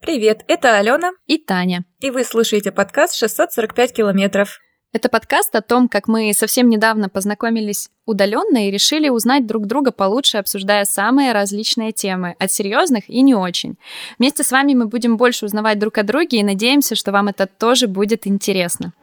[0.00, 1.84] Привет, это Алена и Таня.
[2.00, 4.58] И вы слушаете подкаст «645 километров».
[4.94, 9.92] Это подкаст о том, как мы совсем недавно познакомились удаленно и решили узнать друг друга
[9.92, 13.76] получше, обсуждая самые различные темы, от серьезных и не очень.
[14.18, 17.46] Вместе с вами мы будем больше узнавать друг о друге и надеемся, что вам это
[17.46, 18.94] тоже будет интересно.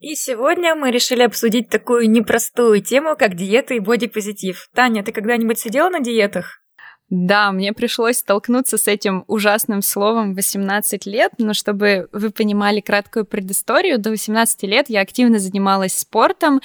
[0.00, 4.70] И сегодня мы решили обсудить такую непростую тему, как диета и бодипозитив.
[4.74, 6.63] Таня, ты когда-нибудь сидела на диетах?
[7.10, 13.26] Да, мне пришлось столкнуться с этим ужасным словом 18 лет, но чтобы вы понимали краткую
[13.26, 16.62] предысторию, до 18 лет я активно занималась спортом,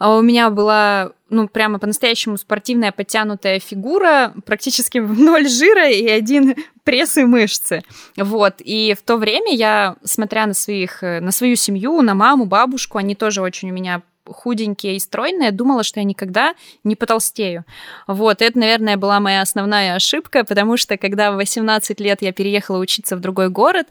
[0.00, 6.56] а у меня была ну, прямо по-настоящему спортивная подтянутая фигура, практически ноль жира и один
[6.82, 7.82] пресс и мышцы.
[8.16, 8.54] Вот.
[8.58, 13.14] И в то время я, смотря на, своих, на свою семью, на маму, бабушку, они
[13.14, 14.02] тоже очень у меня
[14.32, 17.64] худенькие и стройные, думала, что я никогда не потолстею.
[18.06, 22.78] Вот, это, наверное, была моя основная ошибка, потому что когда в 18 лет я переехала
[22.78, 23.86] учиться в другой город,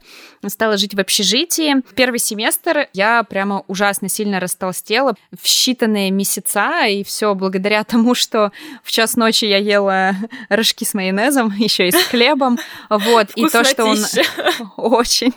[0.48, 7.04] стала жить в общежитии, первый семестр я прямо ужасно сильно растолстела в считанные месяца, и
[7.04, 8.52] все благодаря тому, что
[8.84, 10.16] в час ночи я ела
[10.50, 12.58] рожки с майонезом, еще и с хлебом,
[12.90, 13.98] вот, и то, что он...
[14.78, 15.34] Очень.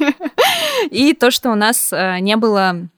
[0.90, 2.88] И то, что у нас э, не было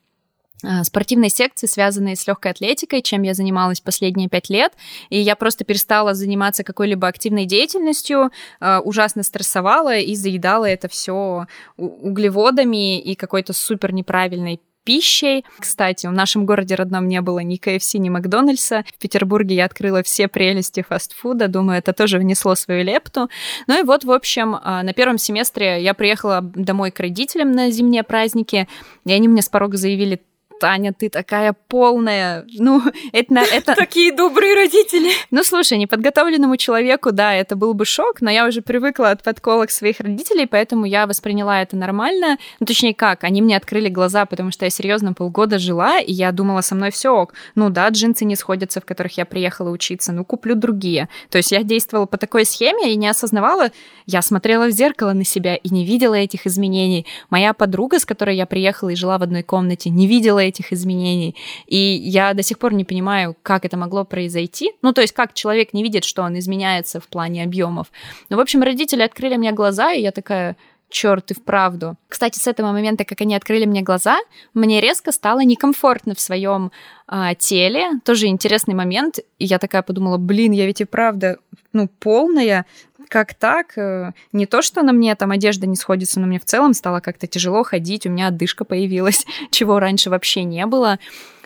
[0.84, 4.73] спортивной секции, связанной с легкой атлетикой, чем я занималась последние пять лет.
[5.11, 11.47] И я просто перестала заниматься какой-либо активной деятельностью, а, ужасно стрессовала и заедала это все
[11.77, 15.45] углеводами и какой-то супер неправильной пищей.
[15.59, 18.85] Кстати, в нашем городе родном не было ни КФС, ни Макдональдса.
[18.95, 21.48] В Петербурге я открыла все прелести фастфуда.
[21.48, 23.29] Думаю, это тоже внесло свою лепту.
[23.67, 27.70] Ну и вот, в общем, а, на первом семестре я приехала домой к родителям на
[27.70, 28.69] зимние праздники,
[29.05, 30.20] и они мне с порога заявили,
[30.61, 32.45] Таня, ты такая полная.
[32.59, 33.35] Ну, это...
[33.35, 33.75] это...
[33.77, 35.11] Такие добрые родители.
[35.31, 39.71] Ну, слушай, неподготовленному человеку, да, это был бы шок, но я уже привыкла от подколок
[39.71, 42.39] своих родителей, поэтому я восприняла это нормально.
[42.61, 46.33] Ну, точнее, как, они мне открыли глаза, потому что я серьезно полгода жила, и я
[46.33, 47.35] думала, со мной все ок.
[47.55, 51.09] Ну да, джинсы не сходятся, в которых я приехала учиться, ну, куплю другие.
[51.31, 53.70] То есть я действовала по такой схеме и не осознавала,
[54.07, 57.07] я смотрела в зеркало на себя и не видела этих изменений.
[57.31, 61.37] Моя подруга, с которой я приехала и жила в одной комнате, не видела этих изменений.
[61.67, 64.73] И я до сих пор не понимаю, как это могло произойти.
[64.83, 67.89] Ну, то есть, как человек не видит, что он изменяется в плане объемов.
[68.29, 70.57] Ну, в общем, родители открыли мне глаза, и я такая,
[70.95, 71.97] черт, и вправду.
[72.09, 74.19] Кстати, с этого момента, как они открыли мне глаза,
[74.55, 76.71] мне резко стало некомфортно в своем
[77.07, 78.01] а, теле.
[78.05, 79.19] Тоже интересный момент.
[79.39, 81.39] И я такая подумала, блин, я ведь и правда,
[81.73, 82.65] ну, полная,
[83.14, 83.79] как так?
[83.79, 86.98] Э, не то, что на мне там одежда не сходится, но мне в целом стало
[86.98, 90.98] как-то тяжело ходить, у меня отдышка появилась, чего раньше вообще не было.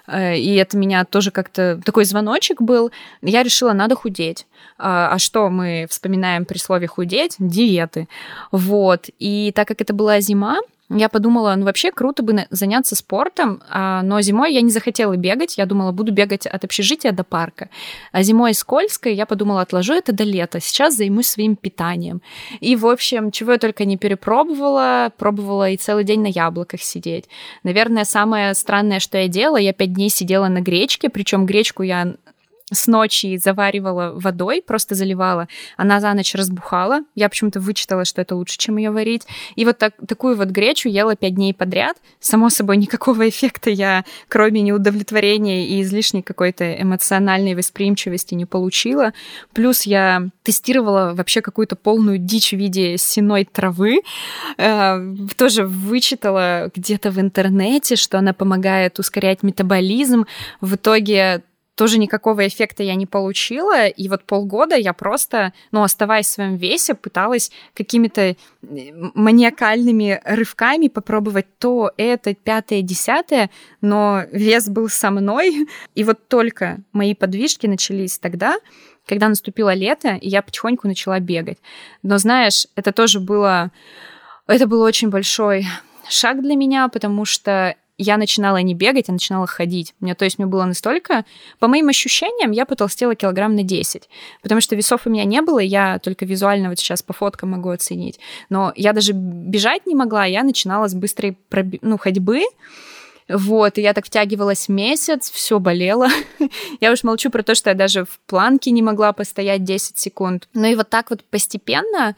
[0.06, 2.90] Э, и это меня тоже как-то такой звоночек был.
[3.20, 4.46] Я решила, надо худеть.
[4.78, 7.36] А, а что мы вспоминаем при слове худеть?
[7.38, 8.08] Диеты.
[8.50, 9.10] Вот.
[9.18, 14.02] И так как это была зима, я подумала, ну вообще круто бы заняться спортом, а,
[14.02, 17.68] но зимой я не захотела бегать, я думала, буду бегать от общежития до парка.
[18.10, 22.22] А зимой скользко, я подумала, отложу это до лета, сейчас займусь своим питанием.
[22.60, 27.26] И, в общем, чего я только не перепробовала, пробовала и целый день на яблоках сидеть.
[27.64, 32.14] Наверное, самое странное, что я делала, я пять дней сидела на гречке, причем гречку я
[32.72, 35.48] с ночи заваривала водой, просто заливала.
[35.76, 37.00] Она за ночь разбухала.
[37.14, 39.26] Я почему-то вычитала, что это лучше, чем ее варить.
[39.56, 41.96] И вот так, такую вот гречу ела пять дней подряд.
[42.20, 49.12] Само собой, никакого эффекта я, кроме неудовлетворения и излишней какой-то эмоциональной восприимчивости, не получила.
[49.54, 54.02] Плюс я тестировала вообще какую-то полную дичь в виде сеной травы.
[54.58, 54.98] Э,
[55.36, 60.26] тоже вычитала где-то в интернете, что она помогает ускорять метаболизм.
[60.60, 61.42] В итоге
[61.78, 66.56] тоже никакого эффекта я не получила, и вот полгода я просто, ну, оставаясь в своем
[66.56, 73.48] весе, пыталась какими-то маниакальными рывками попробовать то, это, пятое, десятое,
[73.80, 78.56] но вес был со мной, и вот только мои подвижки начались тогда,
[79.06, 81.58] когда наступило лето, и я потихоньку начала бегать.
[82.02, 83.70] Но знаешь, это тоже было,
[84.48, 85.64] это был очень большой
[86.08, 89.94] шаг для меня, потому что я начинала не бегать, а начинала ходить.
[90.00, 91.24] Мне, то есть мне было настолько...
[91.58, 94.08] По моим ощущениям, я потолстела килограмм на 10,
[94.42, 97.70] потому что весов у меня не было, я только визуально вот сейчас по фоткам могу
[97.70, 98.20] оценить.
[98.48, 101.74] Но я даже бежать не могла, я начинала с быстрой проб...
[101.82, 102.42] ну, ходьбы,
[103.28, 106.08] вот, и я так втягивалась месяц, все болело.
[106.80, 110.48] я уж молчу про то, что я даже в планке не могла постоять 10 секунд.
[110.54, 112.16] Ну и вот так вот постепенно,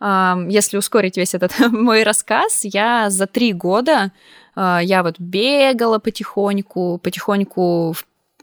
[0.00, 4.12] если ускорить весь этот мой рассказ, я за три года
[4.54, 7.94] а, я вот бегала потихоньку, потихоньку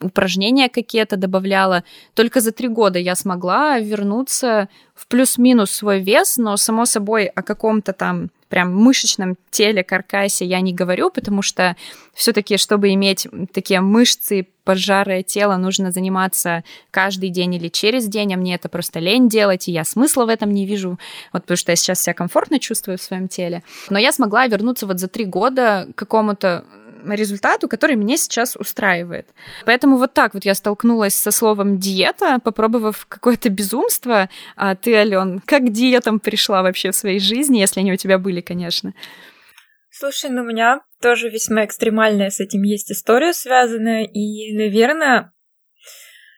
[0.01, 1.83] упражнения какие-то добавляла.
[2.13, 7.44] Только за три года я смогла вернуться в плюс-минус свой вес, но, само собой, о
[7.44, 11.75] каком-то там прям мышечном теле, каркасе я не говорю, потому что
[12.13, 18.37] все-таки, чтобы иметь такие мышцы, поджарое тело, нужно заниматься каждый день или через день, а
[18.37, 20.99] мне это просто лень делать, и я смысла в этом не вижу,
[21.31, 23.63] вот потому что я сейчас себя комфортно чувствую в своем теле.
[23.89, 26.65] Но я смогла вернуться вот за три года к какому-то
[27.05, 29.27] результату, который меня сейчас устраивает.
[29.65, 34.29] Поэтому вот так вот я столкнулась со словом диета, попробовав какое-то безумство.
[34.55, 38.17] А ты, Ален, как к диетам пришла вообще в своей жизни, если они у тебя
[38.17, 38.93] были, конечно?
[39.91, 45.33] Слушай, ну у меня тоже весьма экстремальная с этим есть история связанная, и, наверное,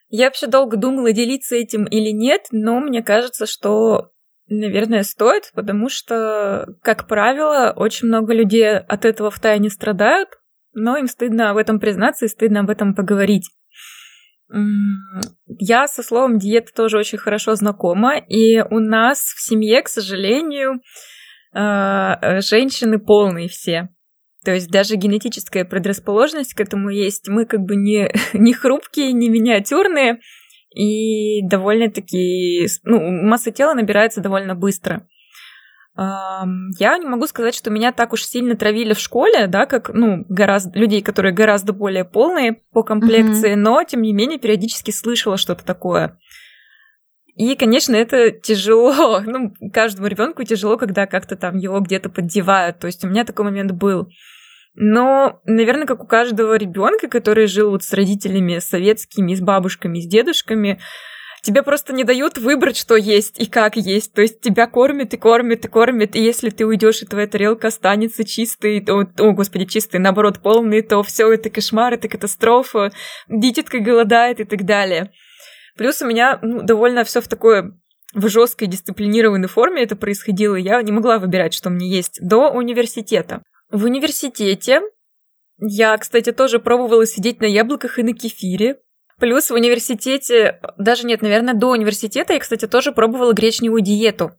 [0.10, 4.12] я вообще долго думала, делиться этим или нет, но мне кажется, что,
[4.48, 10.30] наверное, стоит, потому что, как правило, очень много людей от этого в тайне страдают,
[10.74, 13.50] но им стыдно в этом признаться и стыдно об этом поговорить.
[15.48, 20.82] Я со словом диета тоже очень хорошо знакома, и у нас в семье, к сожалению,
[21.54, 23.90] а, женщины полные все.
[24.44, 27.28] То есть даже генетическая предрасположенность к этому есть.
[27.28, 30.20] Мы как бы не, не хрупкие, не миниатюрные,
[30.74, 32.68] и довольно-таки...
[32.84, 35.08] Ну, масса тела набирается довольно быстро.
[35.98, 40.26] Я не могу сказать, что меня так уж сильно травили в школе, да, как, ну,
[40.30, 43.58] гораздо, людей, которые гораздо более полные по комплекции, mm-hmm.
[43.58, 46.18] но, тем не менее, периодически слышала что-то такое.
[47.36, 49.22] И, конечно, это тяжело.
[49.26, 52.80] Ну, каждому ребенку тяжело, когда как-то там его где-то поддевают.
[52.80, 54.08] То есть у меня такой момент был.
[54.74, 60.08] Но, наверное, как у каждого ребенка, который жил вот с родителями советскими, с бабушками, с
[60.08, 60.80] дедушками,
[61.42, 64.14] тебе просто не дают выбрать, что есть и как есть.
[64.14, 67.68] То есть тебя кормят и кормят и кормят, и если ты уйдешь, и твоя тарелка
[67.68, 72.92] останется чистой, то, о, господи, чистой, наоборот, полной, то все это кошмар, это катастрофа,
[73.28, 75.12] дитятка голодает и так далее.
[75.78, 77.72] Плюс у меня ну, довольно все в такой
[78.14, 80.56] в жесткой дисциплинированной форме это происходило.
[80.56, 83.42] Я не могла выбирать, что мне есть до университета.
[83.70, 84.82] В университете
[85.58, 88.80] я, кстати, тоже пробовала сидеть на яблоках и на кефире.
[89.22, 94.32] Плюс в университете, даже нет, наверное, до университета я, кстати, тоже пробовала гречневую диету.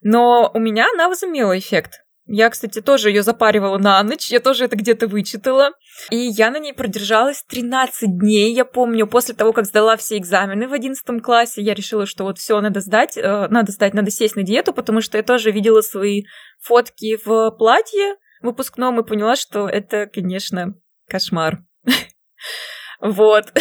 [0.00, 2.00] Но у меня она возымела эффект.
[2.24, 5.72] Я, кстати, тоже ее запаривала на ночь, я тоже это где-то вычитала.
[6.08, 8.54] И я на ней продержалась 13 дней.
[8.54, 12.38] Я помню, после того, как сдала все экзамены в 11 классе, я решила, что вот
[12.38, 15.82] все надо сдать, э, надо сдать, надо сесть на диету, потому что я тоже видела
[15.82, 16.22] свои
[16.58, 20.72] фотки в платье выпускном и поняла, что это, конечно,
[21.06, 21.58] кошмар.
[23.00, 23.52] Вот.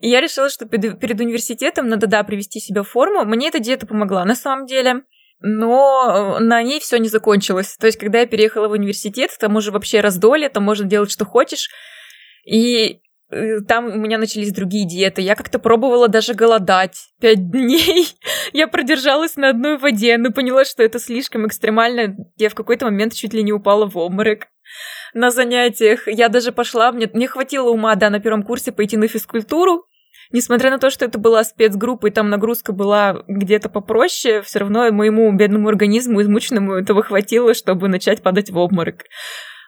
[0.00, 3.24] И я решила, что перед университетом надо, да, привести себя в форму.
[3.24, 5.02] Мне эта диета помогла на самом деле.
[5.40, 7.76] Но э, на ней все не закончилось.
[7.78, 11.26] То есть, когда я переехала в университет, там уже вообще раздолье, там можно делать, что
[11.26, 11.68] хочешь.
[12.46, 13.00] И
[13.66, 15.20] там у меня начались другие диеты.
[15.20, 17.08] Я как-то пробовала даже голодать.
[17.20, 18.08] Пять дней
[18.52, 22.16] я продержалась на одной воде, но поняла, что это слишком экстремально.
[22.36, 24.46] Я в какой-то момент чуть ли не упала в обморок
[25.12, 26.06] на занятиях.
[26.06, 29.86] Я даже пошла, мне, мне хватило ума, да, на первом курсе пойти на физкультуру.
[30.32, 34.90] Несмотря на то, что это была спецгруппа, и там нагрузка была где-то попроще, все равно
[34.90, 39.04] моему бедному организму измученному этого хватило, чтобы начать падать в обморок.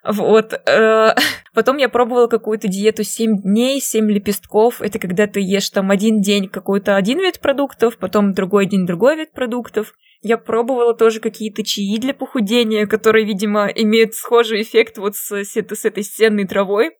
[0.08, 0.54] Вот.
[0.66, 1.14] Э,
[1.54, 4.80] потом я пробовала какую-то диету 7 дней, 7 лепестков.
[4.80, 9.16] Это когда ты ешь там один день какой-то один вид продуктов, потом другой день другой
[9.16, 9.94] вид продуктов.
[10.20, 15.56] Я пробовала тоже какие-то чаи для похудения, которые, видимо, имеют схожий эффект вот с, с,
[15.56, 16.92] с этой сенной травой.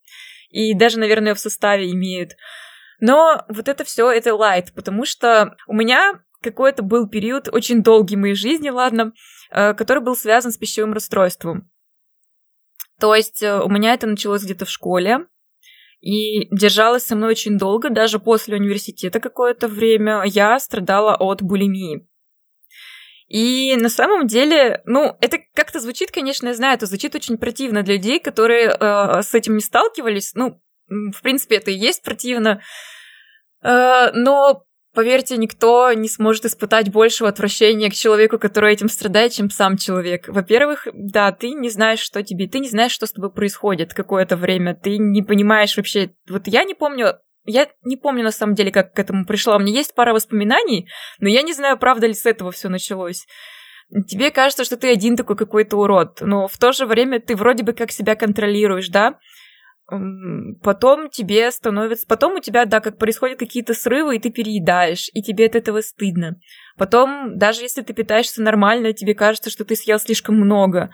[0.51, 2.33] И даже, наверное, в составе имеют.
[3.01, 8.17] Но вот это все это лайт, потому что у меня какой-то был период очень долгий
[8.17, 9.13] моей жизни, ладно,
[9.51, 11.69] э, который был связан с пищевым расстройством.
[13.01, 15.27] То есть э, у меня это началось где-то в школе,
[16.01, 22.07] и держалось со мной очень долго, даже после университета какое-то время я страдала от булимии.
[23.29, 27.83] И на самом деле, ну, это как-то звучит, конечно, я знаю, это звучит очень противно
[27.83, 30.33] для людей, которые э, с этим не сталкивались.
[30.35, 32.63] Ну, в принципе, это и есть противно.
[33.63, 34.65] Э, но,
[34.99, 40.27] поверьте, никто не сможет испытать большего отвращения к человеку, который этим страдает, чем сам человек.
[40.27, 44.37] Во-первых, да, ты не знаешь, что тебе, ты не знаешь, что с тобой происходит какое-то
[44.37, 46.11] время, ты не понимаешь вообще.
[46.29, 47.15] Вот я не помню
[47.45, 49.55] я не помню на самом деле, как к этому пришла.
[49.55, 50.89] У меня есть пара воспоминаний,
[51.21, 53.25] но я не знаю, правда ли с этого все началось.
[54.09, 57.63] Тебе кажется, что ты один такой какой-то урод, но в то же время ты вроде
[57.63, 59.21] бы как себя контролируешь, да?
[60.63, 62.07] Потом тебе становится...
[62.07, 65.81] Потом у тебя, да, как происходят какие-то срывы, и ты переедаешь, и тебе от этого
[65.81, 66.37] стыдно.
[66.77, 70.91] Потом, даже если ты питаешься нормально, тебе кажется, что ты съел слишком много.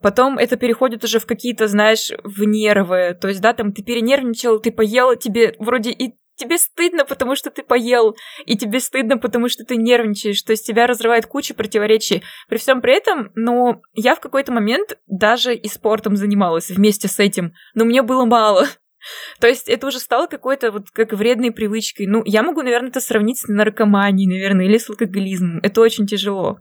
[0.00, 3.18] Потом это переходит уже в какие-то, знаешь, в нервы.
[3.20, 7.50] То есть, да, там ты перенервничал, ты поел, тебе вроде и тебе стыдно, потому что
[7.50, 8.16] ты поел,
[8.46, 12.22] и тебе стыдно, потому что ты нервничаешь, то есть тебя разрывает куча противоречий.
[12.48, 17.18] При всем при этом, ну, я в какой-то момент даже и спортом занималась вместе с
[17.18, 18.66] этим, но мне было мало.
[19.40, 22.06] То есть это уже стало какой-то вот как вредной привычкой.
[22.06, 25.60] Ну, я могу, наверное, это сравнить с наркоманией, наверное, или с алкоголизмом.
[25.62, 26.60] Это очень тяжело.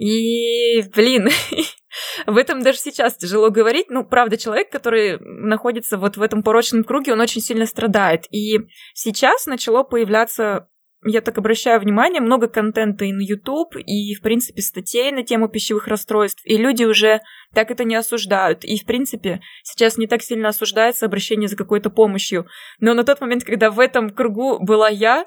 [0.00, 1.28] И, блин,
[2.26, 3.90] в этом даже сейчас тяжело говорить.
[3.90, 8.24] Ну, правда, человек, который находится вот в этом порочном круге, он очень сильно страдает.
[8.30, 8.60] И
[8.94, 10.68] сейчас начало появляться
[11.02, 15.48] я так обращаю внимание, много контента и на YouTube, и, в принципе, статей на тему
[15.48, 17.20] пищевых расстройств, и люди уже
[17.54, 18.64] так это не осуждают.
[18.64, 22.46] И, в принципе, сейчас не так сильно осуждается обращение за какой-то помощью.
[22.80, 25.24] Но на тот момент, когда в этом кругу была я,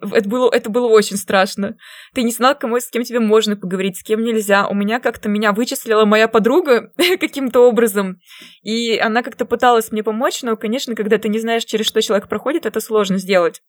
[0.00, 1.76] это было, это было очень страшно.
[2.14, 4.66] Ты не знал, кому с кем тебе можно поговорить, с кем нельзя.
[4.68, 8.18] У меня как-то меня вычислила моя подруга каким-то образом,
[8.62, 12.28] и она как-то пыталась мне помочь, но, конечно, когда ты не знаешь, через что человек
[12.28, 13.62] проходит, это сложно сделать.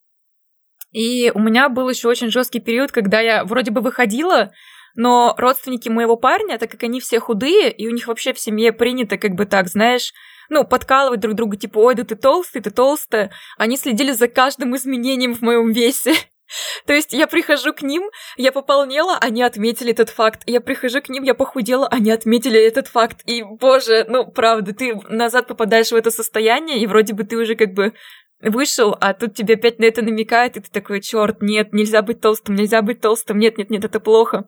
[0.91, 4.51] И у меня был еще очень жесткий период, когда я вроде бы выходила,
[4.95, 8.73] но родственники моего парня, так как они все худые, и у них вообще в семье
[8.73, 10.11] принято как бы так, знаешь,
[10.49, 13.31] ну, подкалывать друг друга, типа, ой, да ты толстый, ты толстая.
[13.57, 16.13] Они следили за каждым изменением в моем весе.
[16.85, 20.43] То есть я прихожу к ним, я пополнела, они отметили этот факт.
[20.45, 23.21] Я прихожу к ним, я похудела, они отметили этот факт.
[23.25, 27.55] И, боже, ну, правда, ты назад попадаешь в это состояние, и вроде бы ты уже
[27.55, 27.93] как бы
[28.41, 32.21] вышел, а тут тебе опять на это намекает, и ты такой, черт, нет, нельзя быть
[32.21, 34.45] толстым, нельзя быть толстым, нет, нет, нет, это плохо.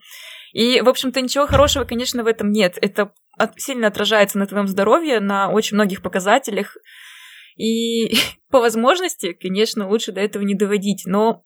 [0.53, 2.77] И, в общем-то, ничего хорошего, конечно, в этом нет.
[2.81, 3.11] Это
[3.57, 6.77] сильно отражается на твоем здоровье, на очень многих показателях.
[7.57, 8.13] И
[8.49, 11.03] по возможности, конечно, лучше до этого не доводить.
[11.05, 11.43] Но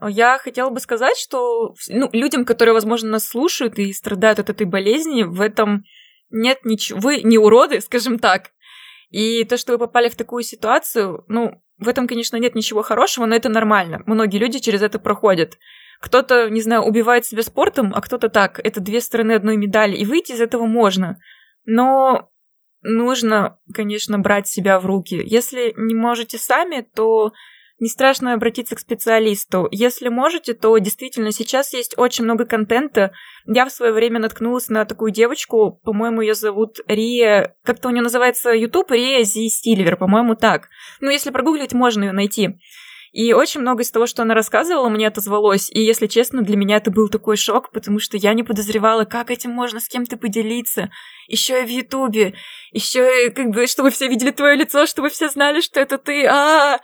[0.00, 4.66] я хотела бы сказать, что ну, людям, которые, возможно, нас слушают и страдают от этой
[4.66, 5.84] болезни, в этом
[6.30, 6.98] нет ничего.
[6.98, 8.50] Вы не уроды, скажем так.
[9.10, 13.26] И то, что вы попали в такую ситуацию, ну, в этом, конечно, нет ничего хорошего,
[13.26, 14.02] но это нормально.
[14.06, 15.58] Многие люди через это проходят.
[16.02, 18.60] Кто-то, не знаю, убивает себя спортом, а кто-то так.
[18.64, 21.18] Это две стороны одной медали, и выйти из этого можно.
[21.64, 22.28] Но
[22.82, 25.22] нужно, конечно, брать себя в руки.
[25.24, 27.32] Если не можете сами, то
[27.78, 29.68] не страшно обратиться к специалисту.
[29.70, 33.12] Если можете, то действительно сейчас есть очень много контента.
[33.46, 38.02] Я в свое время наткнулась на такую девочку, по-моему, ее зовут Рия, как-то у нее
[38.02, 40.68] называется YouTube, Рия Зи Стильвер, по-моему, так.
[41.00, 42.58] Ну, если прогуглить, можно ее найти.
[43.12, 45.70] И очень много из того, что она рассказывала, мне отозвалось.
[45.70, 49.30] И, если честно, для меня это был такой шок, потому что я не подозревала, как
[49.30, 50.90] этим можно с кем-то поделиться.
[51.28, 52.34] Еще и в Ютубе.
[52.72, 56.24] Еще и, как бы, чтобы все видели твое лицо, чтобы все знали, что это ты.
[56.26, 56.80] А, -а, -а!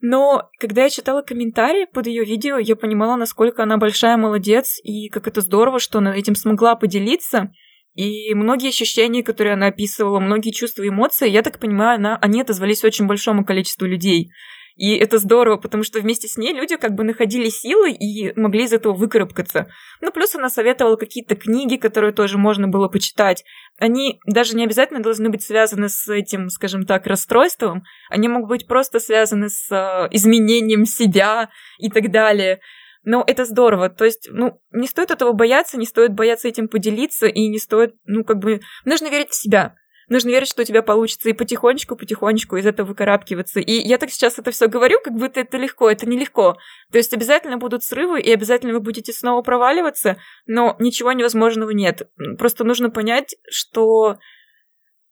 [0.00, 5.08] Но когда я читала комментарии под ее видео, я понимала, насколько она большая молодец, и
[5.08, 7.52] как это здорово, что она этим смогла поделиться.
[7.94, 12.40] И многие ощущения, которые она описывала, многие чувства и эмоции, я так понимаю, она, они
[12.40, 14.30] отозвались очень большому количеству людей.
[14.76, 18.64] И это здорово, потому что вместе с ней люди как бы находили силы и могли
[18.64, 19.68] из этого выкарабкаться.
[20.00, 23.44] Ну, плюс она советовала какие-то книги, которые тоже можно было почитать.
[23.78, 27.82] Они даже не обязательно должны быть связаны с этим, скажем так, расстройством.
[28.10, 32.60] Они могут быть просто связаны с э, изменением себя и так далее.
[33.04, 33.88] Но это здорово.
[33.88, 37.94] То есть, ну, не стоит этого бояться, не стоит бояться этим поделиться, и не стоит,
[38.04, 39.74] ну, как бы, нужно верить в себя.
[40.12, 43.60] Нужно верить, что у тебя получится и потихонечку-потихонечку из этого выкарабкиваться.
[43.60, 46.58] И я так сейчас это все говорю, как будто это легко, это нелегко.
[46.90, 52.10] То есть обязательно будут срывы, и обязательно вы будете снова проваливаться, но ничего невозможного нет.
[52.36, 54.18] Просто нужно понять, что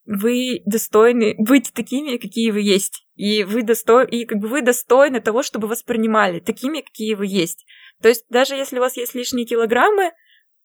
[0.05, 3.07] вы достойны быть такими, какие вы есть.
[3.15, 7.27] И вы достойны, и как бы вы достойны того, чтобы вас принимали такими, какие вы
[7.27, 7.65] есть.
[8.03, 10.13] То есть даже если у вас есть лишние килограммы,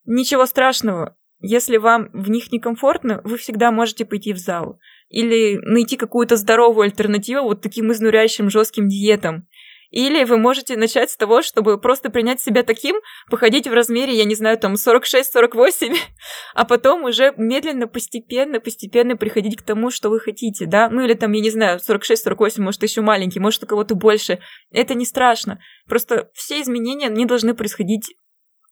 [0.03, 1.15] ничего страшного.
[1.39, 4.79] Если вам в них некомфортно, вы всегда можете пойти в зал.
[5.09, 9.47] Или найти какую-то здоровую альтернативу вот таким изнуряющим жестким диетам.
[9.95, 12.97] Или вы можете начать с того, чтобы просто принять себя таким,
[13.29, 15.95] походить в размере, я не знаю, там 46-48,
[16.53, 20.89] а потом уже медленно, постепенно, постепенно приходить к тому, что вы хотите, да?
[20.89, 24.39] Ну или там, я не знаю, 46-48, может, еще маленький, может, у кого-то больше.
[24.69, 25.59] Это не страшно.
[25.87, 28.15] Просто все изменения не должны происходить,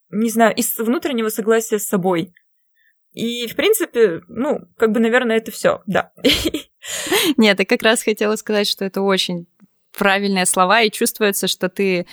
[0.10, 2.34] не знаю, из внутреннего согласия с собой.
[3.14, 6.12] И, в принципе, ну, как бы, наверное, это все, да.
[7.38, 9.48] Нет, я как раз хотела сказать, что это очень
[9.98, 12.08] правильные слова, и чувствуется, что ты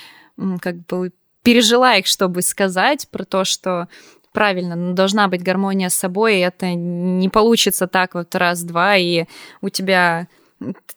[0.60, 3.88] как бы пережила их, чтобы сказать про то, что
[4.32, 9.24] правильно, но должна быть гармония с собой, и это не получится так вот раз-два, и
[9.60, 10.28] у тебя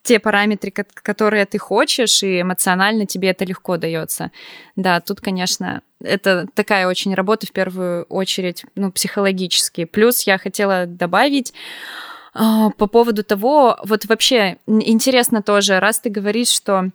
[0.01, 4.31] те параметры, которые ты хочешь, и эмоционально тебе это легко дается.
[4.75, 9.85] Да, тут, конечно, это такая очень работа в первую очередь, ну, психологически.
[9.85, 11.53] Плюс я хотела добавить
[12.33, 16.89] а, по поводу того, вот вообще интересно тоже, раз ты говоришь, что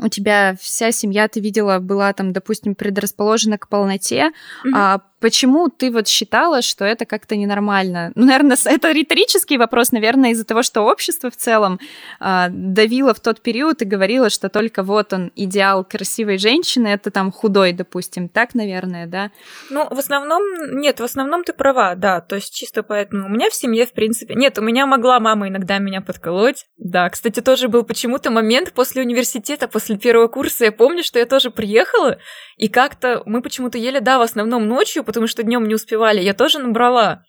[0.00, 4.30] у тебя вся семья, ты видела, была там, допустим, предрасположена к полноте,
[4.64, 4.70] mm-hmm.
[4.74, 8.12] а Почему ты вот считала, что это как-то ненормально?
[8.14, 11.80] Ну, наверное, это риторический вопрос, наверное, из-за того, что общество в целом
[12.20, 17.10] э, давило в тот период и говорило, что только вот он идеал красивой женщины, это
[17.10, 18.28] там худой, допустим.
[18.28, 19.32] Так, наверное, да?
[19.70, 20.42] Ну, в основном,
[20.80, 22.20] нет, в основном ты права, да.
[22.20, 24.34] То есть чисто поэтому у меня в семье, в принципе...
[24.34, 26.66] Нет, у меня могла мама иногда меня подколоть.
[26.76, 30.66] Да, кстати, тоже был почему-то момент после университета, после первого курса.
[30.66, 32.18] Я помню, что я тоже приехала,
[32.56, 36.34] и как-то мы почему-то ели, да, в основном ночью, потому что днем не успевали, я
[36.34, 37.24] тоже набрала.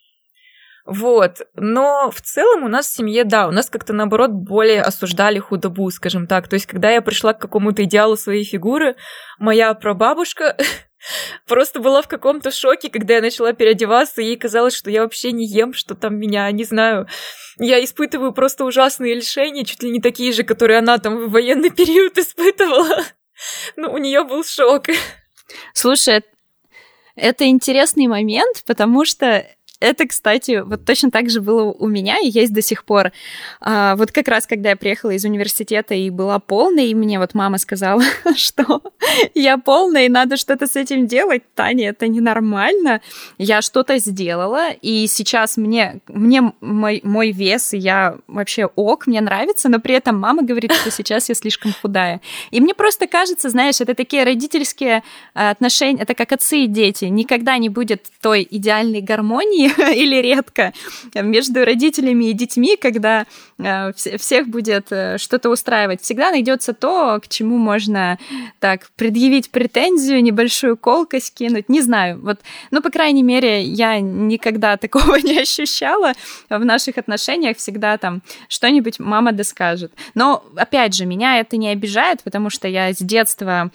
[0.84, 1.40] Вот.
[1.54, 5.90] Но в целом у нас в семье, да, у нас как-то наоборот более осуждали худобу,
[5.90, 6.46] скажем так.
[6.46, 8.96] То есть, когда я пришла к какому-то идеалу своей фигуры,
[9.38, 10.58] моя прабабушка
[11.48, 15.32] просто была в каком-то шоке, когда я начала переодеваться, и ей казалось, что я вообще
[15.32, 17.08] не ем, что там меня, не знаю,
[17.58, 21.70] я испытываю просто ужасные лишения, чуть ли не такие же, которые она там в военный
[21.74, 23.04] период испытывала.
[23.76, 24.88] Ну, у нее был шок.
[25.72, 26.22] Слушай,
[27.20, 29.46] это интересный момент, потому что
[29.80, 33.12] это, кстати, вот точно так же было у меня и есть до сих пор.
[33.60, 37.34] А, вот как раз, когда я приехала из университета и была полной, и мне вот
[37.34, 38.02] мама сказала,
[38.36, 38.82] что
[39.34, 41.42] я полная, и надо что-то с этим делать.
[41.54, 43.00] Таня, это ненормально.
[43.38, 49.22] Я что-то сделала, и сейчас мне, мне мой, мой вес, и я вообще ок, мне
[49.22, 52.20] нравится, но при этом мама говорит, что сейчас я слишком худая.
[52.50, 55.02] И мне просто кажется, знаешь, это такие родительские
[55.34, 57.06] а, отношения, это как отцы и дети.
[57.06, 60.72] Никогда не будет той идеальной гармонии, или редко
[61.14, 63.26] между родителями и детьми, когда
[63.58, 66.02] э, всех будет э, что-то устраивать.
[66.02, 68.18] Всегда найдется то, к чему можно
[68.58, 71.68] так предъявить претензию, небольшую колкость кинуть.
[71.68, 72.20] Не знаю.
[72.20, 76.12] Вот, ну, по крайней мере, я никогда такого не ощущала
[76.48, 77.56] в наших отношениях.
[77.56, 79.92] Всегда там что-нибудь мама доскажет.
[80.14, 83.70] Но, опять же, меня это не обижает, потому что я с детства Э,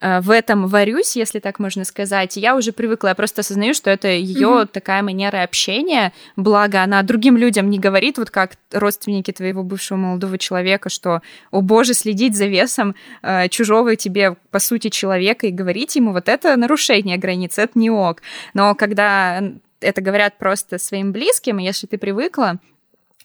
[0.00, 2.36] в этом варюсь, если так можно сказать.
[2.36, 4.66] Я уже привыкла, я просто осознаю, что это ее mm-hmm.
[4.68, 6.12] такая манера общения.
[6.36, 11.20] Благо, она другим людям не говорит, вот как родственники твоего бывшего молодого человека, что,
[11.50, 16.28] о боже, следить за весом э, чужого тебе, по сути, человека и говорить ему, вот
[16.28, 18.22] это нарушение границ, это не ок.
[18.54, 19.42] Но когда
[19.80, 22.58] это говорят просто своим близким, если ты привыкла,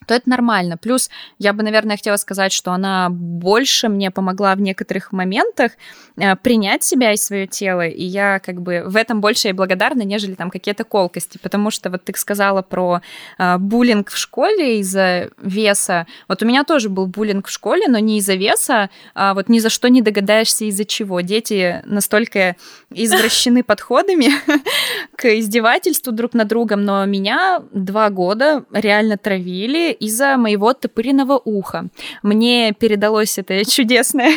[0.05, 0.77] то это нормально.
[0.77, 5.71] Плюс я бы, наверное, хотела сказать, что она больше мне помогла в некоторых моментах
[6.17, 10.03] э, принять себя и свое тело, и я как бы в этом больше и благодарна,
[10.03, 13.01] нежели там какие-то колкости, потому что вот ты сказала про
[13.37, 16.07] э, буллинг в школе из-за веса.
[16.27, 19.59] Вот у меня тоже был буллинг в школе, но не из-за веса, а вот ни
[19.59, 21.21] за что не догадаешься из-за чего.
[21.21, 22.55] Дети настолько
[22.91, 24.27] извращены подходами
[25.15, 31.87] к издевательству друг над другом, но меня два года реально травили, из-за моего топыренного уха.
[32.23, 34.33] Мне передалось это чудесная,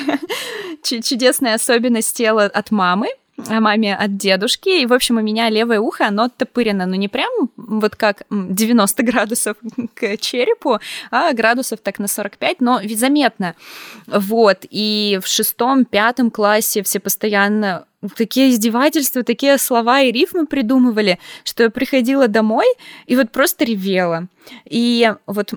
[0.82, 3.08] чудесная особенность тела от мамы,
[3.48, 4.82] маме от дедушки.
[4.82, 9.02] И, в общем, у меня левое ухо, оно топырено, но не прям вот как 90
[9.02, 9.56] градусов
[9.94, 10.78] к черепу,
[11.10, 13.54] а градусов так на 45, но заметно.
[14.06, 14.64] Вот.
[14.70, 17.84] И в шестом-пятом классе все постоянно
[18.16, 22.66] такие издевательства, такие слова и рифмы придумывали, что я приходила домой
[23.06, 24.28] и вот просто ревела.
[24.64, 25.54] И вот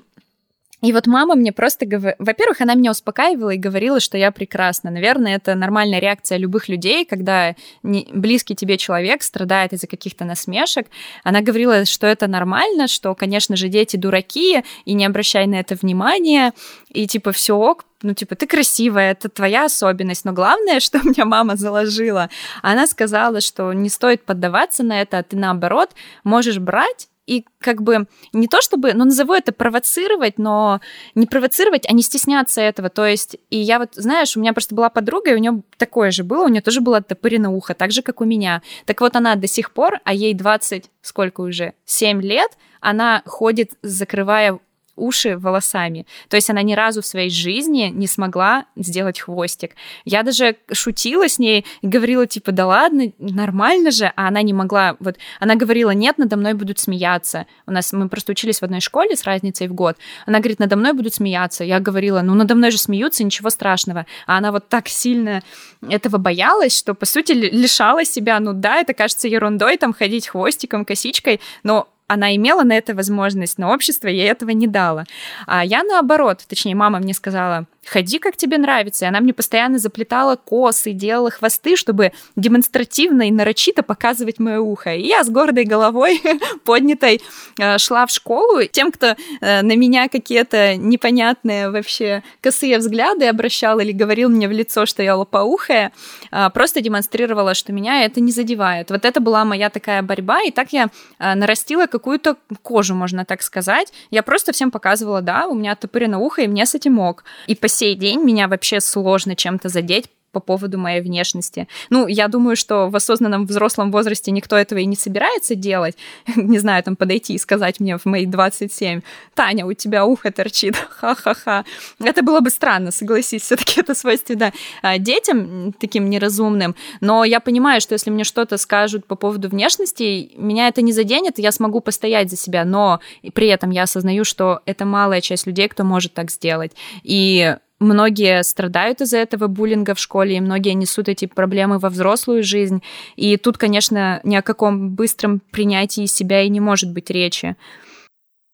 [0.82, 2.16] и вот мама мне просто говорила...
[2.18, 4.90] Во-первых, она меня успокаивала и говорила, что я прекрасна.
[4.90, 8.08] Наверное, это нормальная реакция любых людей, когда не...
[8.12, 10.88] близкий тебе человек страдает из-за каких-то насмешек.
[11.22, 15.76] Она говорила, что это нормально, что, конечно же, дети дураки, и не обращай на это
[15.76, 16.52] внимания,
[16.88, 21.24] и типа все ок, ну, типа, ты красивая, это твоя особенность, но главное, что меня
[21.24, 22.28] мама заложила,
[22.60, 25.90] она сказала, что не стоит поддаваться на это, а ты, наоборот,
[26.24, 30.80] можешь брать и как бы не то чтобы, ну, назову это провоцировать, но
[31.14, 32.88] не провоцировать, а не стесняться этого.
[32.88, 36.10] То есть, и я вот, знаешь, у меня просто была подруга, и у нее такое
[36.10, 38.62] же было, у нее тоже было топырено ухо, так же, как у меня.
[38.86, 43.72] Так вот, она до сих пор, а ей 20, сколько уже, 7 лет, она ходит,
[43.82, 44.58] закрывая
[44.96, 46.06] уши волосами.
[46.28, 49.72] То есть она ни разу в своей жизни не смогла сделать хвостик.
[50.04, 54.96] Я даже шутила с ней, говорила типа, да ладно, нормально же, а она не могла.
[55.00, 57.46] Вот она говорила, нет, надо мной будут смеяться.
[57.66, 59.96] У нас мы просто учились в одной школе с разницей в год.
[60.26, 61.64] Она говорит, надо мной будут смеяться.
[61.64, 64.06] Я говорила, ну надо мной же смеются, ничего страшного.
[64.26, 65.42] А она вот так сильно
[65.88, 70.84] этого боялась, что по сути лишала себя, ну да, это кажется ерундой, там ходить хвостиком,
[70.84, 75.04] косичкой, но она имела на это возможность, но общество ей этого не дало.
[75.46, 79.04] А я наоборот, точнее, мама мне сказала, ходи, как тебе нравится.
[79.04, 84.94] И она мне постоянно заплетала косы, делала хвосты, чтобы демонстративно и нарочито показывать мое ухо.
[84.94, 86.20] И я с гордой головой,
[86.64, 87.20] поднятой,
[87.58, 88.64] э, шла в школу.
[88.64, 89.08] Тем, кто
[89.40, 95.02] э, на меня какие-то непонятные вообще косые взгляды обращал или говорил мне в лицо, что
[95.02, 95.92] я лопоухая,
[96.30, 98.90] э, просто демонстрировала, что меня это не задевает.
[98.90, 103.92] Вот это была моя такая борьба, и так я нарастила какую-то кожу, можно так сказать.
[104.10, 107.24] Я просто всем показывала, да, у меня топырено ухо, и мне с этим мог.
[107.46, 111.68] И по сей день меня вообще сложно чем-то задеть по поводу моей внешности.
[111.90, 115.96] Ну, я думаю, что в осознанном взрослом возрасте никто этого и не собирается делать.
[116.36, 119.02] Не знаю, там подойти и сказать мне в мои 27,
[119.34, 121.64] Таня, у тебя ухо торчит, ха-ха-ха.
[122.02, 126.74] Это было бы странно, согласись, все таки это свойственно а, детям таким неразумным.
[127.00, 131.38] Но я понимаю, что если мне что-то скажут по поводу внешности, меня это не заденет,
[131.38, 133.00] я смогу постоять за себя, но
[133.34, 136.72] при этом я осознаю, что это малая часть людей, кто может так сделать.
[137.02, 142.44] И Многие страдают из-за этого буллинга в школе, и многие несут эти проблемы во взрослую
[142.44, 142.80] жизнь.
[143.16, 147.56] И тут, конечно, ни о каком быстром принятии себя и не может быть речи.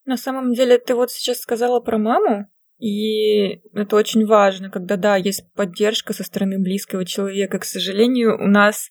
[0.05, 2.47] На самом деле, ты вот сейчас сказала про маму,
[2.79, 7.59] и это очень важно, когда, да, есть поддержка со стороны близкого человека.
[7.59, 8.89] К сожалению, у нас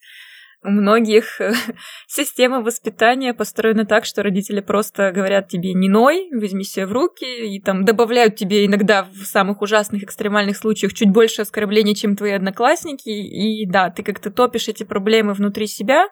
[0.65, 1.53] у многих э,
[2.07, 7.25] система воспитания построена так, что родители просто говорят тебе «не ной, возьми себя в руки»,
[7.25, 12.33] и там добавляют тебе иногда в самых ужасных экстремальных случаях чуть больше оскорблений, чем твои
[12.33, 16.09] одноклассники, и да, ты как-то топишь эти проблемы внутри себя,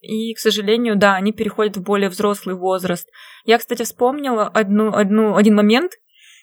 [0.00, 3.08] и, к сожалению, да, они переходят в более взрослый возраст.
[3.44, 5.92] Я, кстати, вспомнила одну, одну, один момент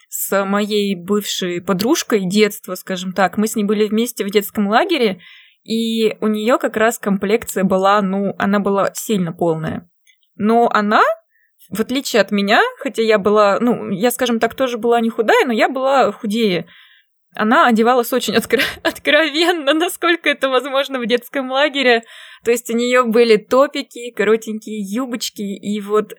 [0.09, 3.37] с моей бывшей подружкой детства, скажем так.
[3.37, 5.21] Мы с ней были вместе в детском лагере,
[5.63, 9.89] и у нее как раз комплекция была, ну, она была сильно полная.
[10.35, 11.01] Но она,
[11.69, 15.45] в отличие от меня, хотя я была, ну, я, скажем так, тоже была не худая,
[15.45, 16.67] но я была худее.
[17.35, 22.03] Она одевалась очень откро- откровенно, насколько это возможно в детском лагере.
[22.43, 26.13] То есть у нее были топики, коротенькие юбочки, и вот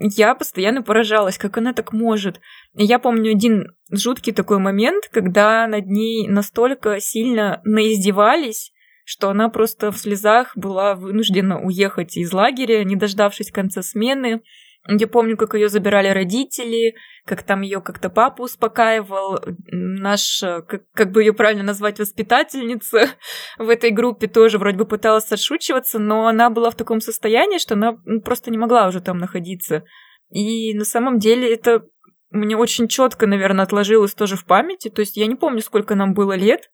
[0.00, 2.40] я постоянно поражалась, как она так может.
[2.74, 8.72] Я помню один жуткий такой момент, когда над ней настолько сильно наиздевались,
[9.04, 14.42] что она просто в слезах была вынуждена уехать из лагеря, не дождавшись конца смены.
[14.90, 16.94] Я помню, как ее забирали родители,
[17.26, 19.38] как там ее как-то папа успокаивал.
[19.70, 23.10] Наш, как, как бы ее правильно назвать, воспитательница
[23.58, 27.74] в этой группе тоже вроде бы пыталась отшучиваться, но она была в таком состоянии, что
[27.74, 29.84] она просто не могла уже там находиться.
[30.30, 31.82] И на самом деле это
[32.30, 34.88] мне очень четко, наверное, отложилось тоже в памяти.
[34.88, 36.70] То есть я не помню, сколько нам было лет,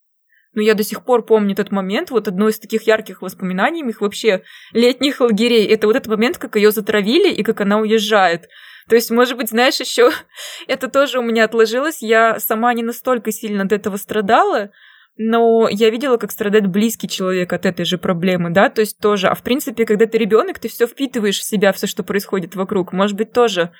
[0.55, 4.01] но я до сих пор помню этот момент, вот одно из таких ярких воспоминаний их
[4.01, 8.49] вообще летних лагерей, это вот этот момент, как ее затравили и как она уезжает.
[8.89, 10.11] То есть, может быть, знаешь, еще
[10.67, 14.71] это тоже у меня отложилось, я сама не настолько сильно от этого страдала,
[15.17, 19.29] но я видела, как страдает близкий человек от этой же проблемы, да, то есть тоже,
[19.29, 22.93] а в принципе, когда ты ребенок, ты все впитываешь в себя, все, что происходит вокруг,
[22.93, 23.71] может быть, тоже.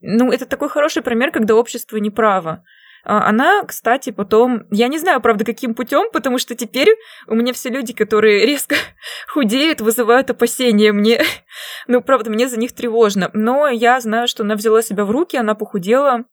[0.00, 2.64] Ну, это такой хороший пример, когда общество неправо.
[3.04, 7.52] А, она, кстати, потом, я не знаю, правда, каким путем, потому что теперь у меня
[7.52, 8.76] все люди, которые резко
[9.28, 11.22] худеют, вызывают опасения мне.
[11.86, 13.30] ну, правда, мне за них тревожно.
[13.34, 16.24] Но я знаю, что она взяла себя в руки, она похудела.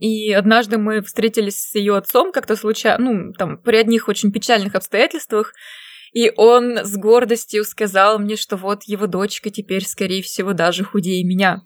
[0.00, 4.74] И однажды мы встретились с ее отцом как-то случайно, ну, там, при одних очень печальных
[4.74, 5.52] обстоятельствах,
[6.14, 11.22] и он с гордостью сказал мне, что вот его дочка теперь, скорее всего, даже худее
[11.24, 11.62] меня.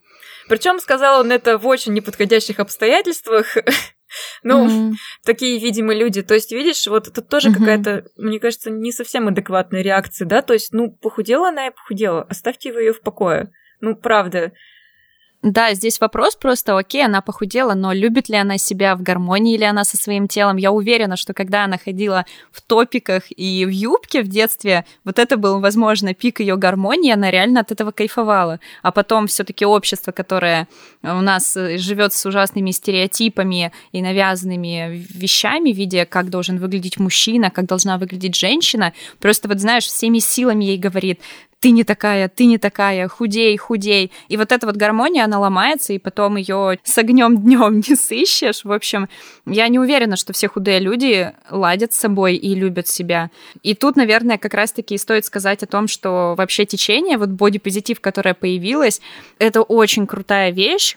[0.48, 3.56] Причем сказал он это в очень неподходящих обстоятельствах.
[4.42, 4.94] Ну, mm-hmm.
[5.24, 6.22] такие, видимо, люди.
[6.22, 7.54] То есть, видишь, вот это тоже mm-hmm.
[7.58, 10.42] какая-то, мне кажется, не совсем адекватная реакция, да?
[10.42, 12.22] То есть, ну, похудела она и похудела.
[12.22, 13.50] Оставьте ее в покое.
[13.80, 14.52] Ну, правда.
[15.42, 19.62] Да, здесь вопрос просто, окей, она похудела, но любит ли она себя, в гармонии ли
[19.64, 20.56] она со своим телом?
[20.56, 25.36] Я уверена, что когда она ходила в топиках и в юбке в детстве, вот это
[25.36, 28.58] был, возможно, пик ее гармонии, она реально от этого кайфовала.
[28.82, 30.66] А потом все-таки общество, которое
[31.04, 36.98] у нас э, живет с ужасными стереотипами и навязанными вещами в виде, как должен выглядеть
[36.98, 41.20] мужчина, как должна выглядеть женщина, просто вот знаешь, всеми силами ей говорит,
[41.60, 44.12] ты не такая, ты не такая, худей, худей.
[44.28, 48.64] И вот эта вот гармония, она ломается, и потом ее с огнем днем не сыщешь.
[48.64, 49.08] В общем,
[49.46, 53.30] я не уверена, что все худые люди ладят с собой и любят себя.
[53.62, 58.34] И тут, наверное, как раз-таки стоит сказать о том, что вообще течение, вот бодипозитив, которое
[58.34, 59.00] появилось,
[59.38, 60.96] это очень крутая вещь,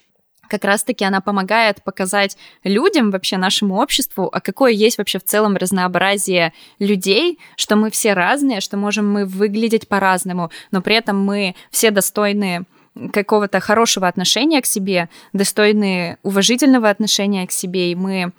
[0.51, 2.35] как раз-таки она помогает показать
[2.65, 8.11] людям, вообще нашему обществу, а какое есть вообще в целом разнообразие людей, что мы все
[8.11, 12.65] разные, что можем мы выглядеть по-разному, но при этом мы все достойны
[13.13, 18.33] какого-то хорошего отношения к себе, достойны уважительного отношения к себе, и мы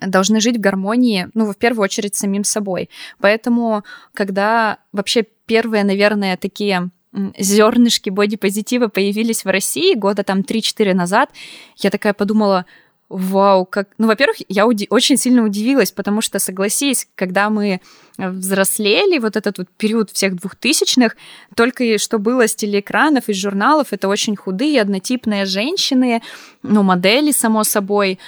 [0.00, 2.88] должны жить в гармонии, ну, в первую очередь, с самим собой.
[3.20, 11.30] Поэтому, когда вообще первые, наверное, такие зернышки бодипозитива появились в России года там 3-4 назад,
[11.76, 12.66] я такая подумала,
[13.10, 13.88] Вау, как...
[13.98, 14.86] Ну, во-первых, я уди...
[14.88, 17.80] очень сильно удивилась, потому что, согласись, когда мы
[18.16, 21.16] взрослели, вот этот вот период всех двухтысячных,
[21.56, 26.22] только что было с телеэкранов, из журналов, это очень худые, однотипные женщины,
[26.62, 28.20] ну, модели, само собой.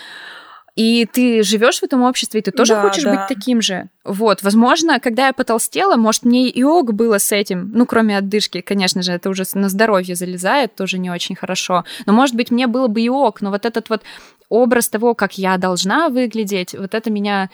[0.75, 3.11] И ты живешь в этом обществе, и ты тоже да, хочешь да.
[3.11, 3.91] быть таким же.
[4.05, 8.63] Вот, возможно, когда я потолстела, может, мне и ок было с этим, ну, кроме отдышки,
[8.63, 11.85] конечно же, это уже на здоровье залезает, тоже не очень хорошо.
[12.07, 14.03] Но, может быть, мне было бы и ок, но вот этот вот
[14.49, 17.51] образ того, как я должна выглядеть, вот это меня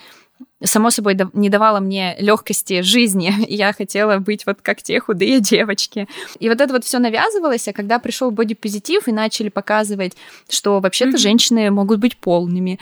[0.63, 3.33] само собой не давало мне легкости жизни.
[3.47, 6.07] Я хотела быть вот как те худые девочки.
[6.39, 10.13] И вот это вот все навязывалось, а когда пришел бодипозитив и начали показывать,
[10.49, 11.17] что вообще-то mm-hmm.
[11.17, 12.79] женщины могут быть полными,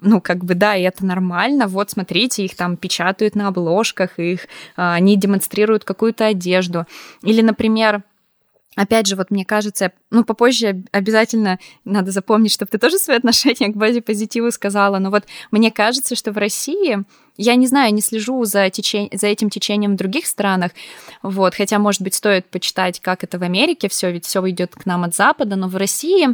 [0.00, 1.66] ну как бы да, и это нормально.
[1.66, 6.86] Вот смотрите, их там печатают на обложках, их а, они демонстрируют какую-то одежду.
[7.22, 8.02] Или, например,
[8.76, 13.68] Опять же, вот мне кажется, ну, попозже обязательно надо запомнить, чтобы ты тоже свое отношение
[13.72, 16.98] к бодипозитиву сказала, но вот мне кажется, что в России,
[17.36, 20.72] я не знаю, не слежу за, течень, за этим течением в других странах,
[21.22, 24.86] вот, хотя, может быть, стоит почитать, как это в Америке все, ведь все идет к
[24.86, 26.28] нам от Запада, но в России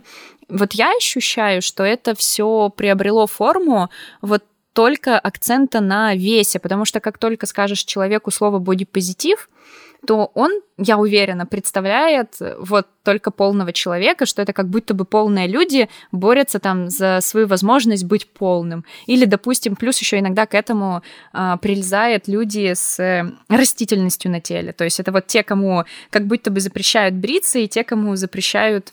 [0.49, 7.01] вот я ощущаю, что это все приобрело форму вот только акцента на весе, потому что
[7.01, 9.49] как только скажешь человеку слово бодипозитив,
[10.07, 15.47] то он, я уверена, представляет вот только полного человека, что это как будто бы полные
[15.47, 18.85] люди борются там за свою возможность быть полным.
[19.07, 24.73] Или, допустим, плюс еще иногда к этому а, прилезают люди с э, растительностью на теле.
[24.73, 28.93] То есть это вот те, кому как будто бы запрещают бриться, и те, кому запрещают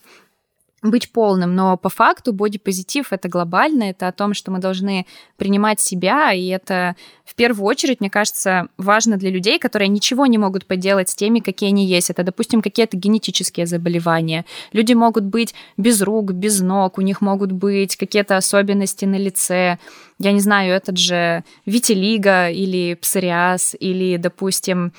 [0.90, 5.06] быть полным, но по факту бодипозитив это глобально, это о том, что мы должны
[5.38, 6.96] принимать себя, и это
[7.26, 11.40] в первую очередь, мне кажется, важно для людей, которые ничего не могут поделать с теми,
[11.40, 12.10] какие они есть.
[12.10, 14.46] Это, допустим, какие-то генетические заболевания.
[14.72, 19.78] Люди могут быть без рук, без ног, у них могут быть какие-то особенности на лице,
[20.20, 24.94] я не знаю, этот же витилиго или псориаз, или, допустим,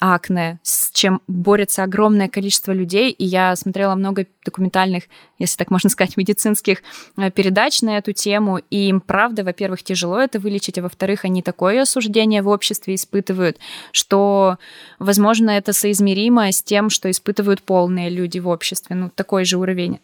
[0.00, 3.10] акне, с чем борется огромное количество людей.
[3.10, 5.04] И я смотрела много документальных,
[5.38, 6.82] если так можно сказать, медицинских
[7.16, 8.60] э, передач на эту тему.
[8.70, 13.58] И им, правда, во-первых, тяжело это вылечить, а во-вторых, они такое осуждение в обществе испытывают,
[13.92, 14.58] что,
[14.98, 18.96] возможно, это соизмеримо с тем, что испытывают полные люди в обществе.
[18.96, 20.00] Ну, такой же уровень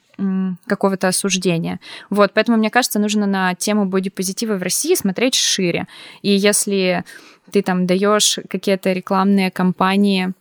[0.67, 1.81] какого-то осуждения.
[2.11, 5.87] Вот, поэтому, мне кажется, нужно на тему бодипозитива в России смотреть шире.
[6.23, 7.05] И если
[7.51, 10.33] ты там даешь какие-то рекламные кампании,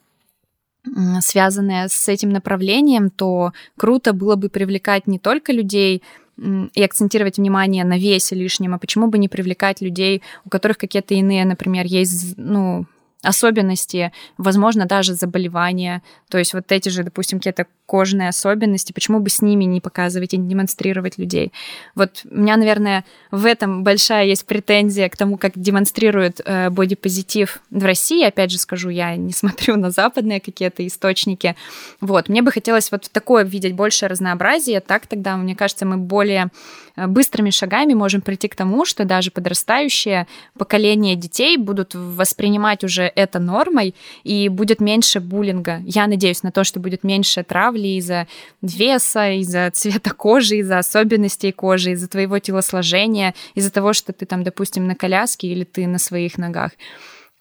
[1.22, 6.02] связанные с этим направлением, то круто было бы привлекать не только людей
[6.38, 11.14] и акцентировать внимание на весе лишнем, а почему бы не привлекать людей, у которых какие-то
[11.14, 12.86] иные, например, есть, ну,
[13.24, 16.02] особенности, возможно, даже заболевания.
[16.30, 20.34] То есть вот эти же, допустим, какие-то кожные особенности, почему бы с ними не показывать
[20.34, 21.52] и не демонстрировать людей.
[21.94, 27.62] Вот у меня, наверное, в этом большая есть претензия к тому, как демонстрируют э, бодипозитив
[27.70, 28.24] в России.
[28.24, 31.56] Опять же скажу, я не смотрю на западные какие-то источники.
[32.00, 36.50] Вот, мне бы хотелось вот такое видеть большее разнообразие, так тогда, мне кажется, мы более
[36.96, 40.28] быстрыми шагами можем прийти к тому, что даже подрастающее
[40.58, 45.82] поколение детей будут воспринимать уже это нормой, и будет меньше буллинга.
[45.86, 48.28] Я надеюсь на то, что будет меньше травли, ли из-за
[48.62, 54.44] веса, из-за цвета кожи, из-за особенностей кожи, из-за твоего телосложения, из-за того, что ты там,
[54.44, 56.72] допустим, на коляске или ты на своих ногах.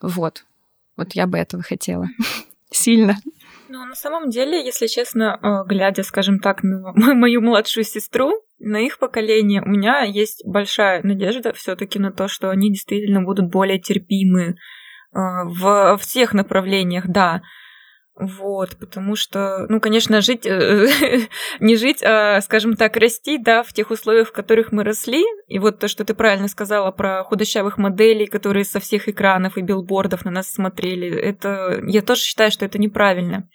[0.01, 0.43] Вот.
[0.97, 2.09] Вот я бы этого хотела.
[2.71, 3.17] Сильно.
[3.73, 8.81] Ну, на самом деле, если честно, э, глядя, скажем так, на мою младшую сестру, на
[8.81, 13.49] их поколение, у меня есть большая надежда все таки на то, что они действительно будут
[13.49, 14.55] более терпимы э,
[15.13, 17.43] в всех направлениях, да.
[18.19, 20.89] Вот, потому что, ну, конечно, жить, э,
[21.61, 25.23] не жить, а, скажем так, расти, да, в тех условиях, в которых мы росли.
[25.47, 29.61] И вот то, что ты правильно сказала про худощавых моделей, которые со всех экранов и
[29.61, 33.47] билбордов на нас смотрели, это, я тоже считаю, что это неправильно.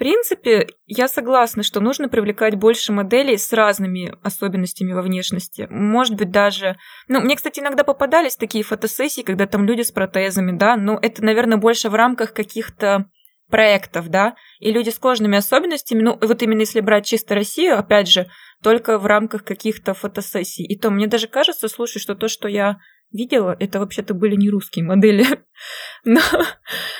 [0.00, 5.66] Принципе, я согласна, что нужно привлекать больше моделей с разными особенностями во внешности.
[5.68, 6.78] Может быть, даже...
[7.08, 11.22] Ну, мне, кстати, иногда попадались такие фотосессии, когда там люди с протезами, да, но это,
[11.22, 13.10] наверное, больше в рамках каких-то
[13.50, 18.08] проектов, да, и люди с кожными особенностями, ну, вот именно если брать чисто Россию, опять
[18.08, 18.26] же,
[18.62, 20.64] только в рамках каких-то фотосессий.
[20.64, 22.78] И то мне даже кажется, слушай, что то, что я
[23.12, 25.26] видела, это вообще-то были не русские модели.
[26.04, 26.20] Но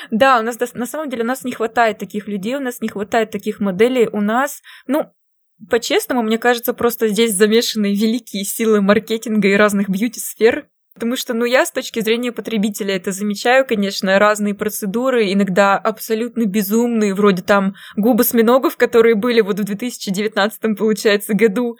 [0.09, 2.89] да, у нас на самом деле у нас не хватает таких людей, у нас не
[2.89, 4.07] хватает таких моделей.
[4.11, 5.05] У нас, ну,
[5.69, 11.45] по-честному, мне кажется, просто здесь замешаны великие силы маркетинга и разных бьюти-сфер, Потому что, ну,
[11.45, 17.75] я с точки зрения потребителя это замечаю, конечно, разные процедуры, иногда абсолютно безумные, вроде там
[17.95, 21.77] губы сминогов, которые были вот в 2019, получается, году,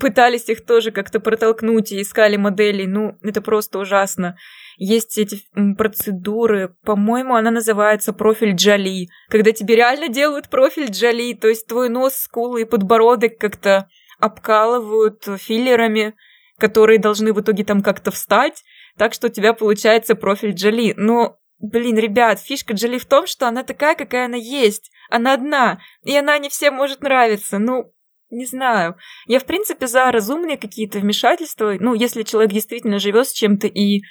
[0.00, 2.86] пытались их тоже как-то протолкнуть и искали моделей.
[2.86, 4.36] Ну, это просто ужасно.
[4.78, 5.40] Есть эти
[5.76, 11.88] процедуры, по-моему, она называется профиль Джоли, когда тебе реально делают профиль Джоли, то есть твой
[11.88, 16.14] нос, скулы и подбородок как-то обкалывают филлерами,
[16.58, 18.62] которые должны в итоге там как-то встать,
[18.96, 20.94] так что у тебя получается профиль Джоли.
[20.96, 24.90] Но, блин, ребят, фишка Джоли в том, что она такая, какая она есть.
[25.10, 27.58] Она одна, и она не всем может нравиться.
[27.58, 27.92] Ну,
[28.32, 28.96] не знаю.
[29.26, 31.76] Я, в принципе, за разумные какие-то вмешательства.
[31.78, 34.02] Ну, если человек действительно живет с чем-то и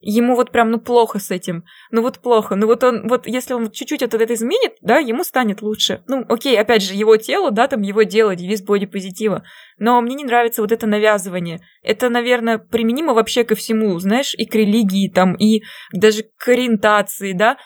[0.00, 1.64] ему вот прям, ну, плохо с этим.
[1.90, 2.54] Ну, вот плохо.
[2.54, 6.02] Ну, вот он, вот если он чуть-чуть это, это изменит, да, ему станет лучше.
[6.06, 9.44] Ну, окей, опять же, его тело, да, там его дело, девиз бодипозитива.
[9.78, 11.60] Но мне не нравится вот это навязывание.
[11.82, 15.62] Это, наверное, применимо вообще ко всему, знаешь, и к религии, там, и
[15.92, 17.56] даже к ориентации, да.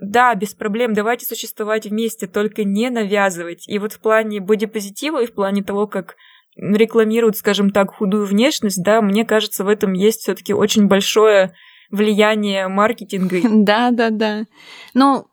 [0.00, 3.66] Да, без проблем, давайте существовать вместе, только не навязывать.
[3.66, 6.16] И вот в плане бодипозитива и в плане того, как
[6.56, 11.54] рекламируют, скажем так, худую внешность, да, мне кажется, в этом есть все-таки очень большое
[11.90, 13.36] влияние маркетинга.
[13.64, 14.44] Да, да, да.
[14.94, 15.26] Ну,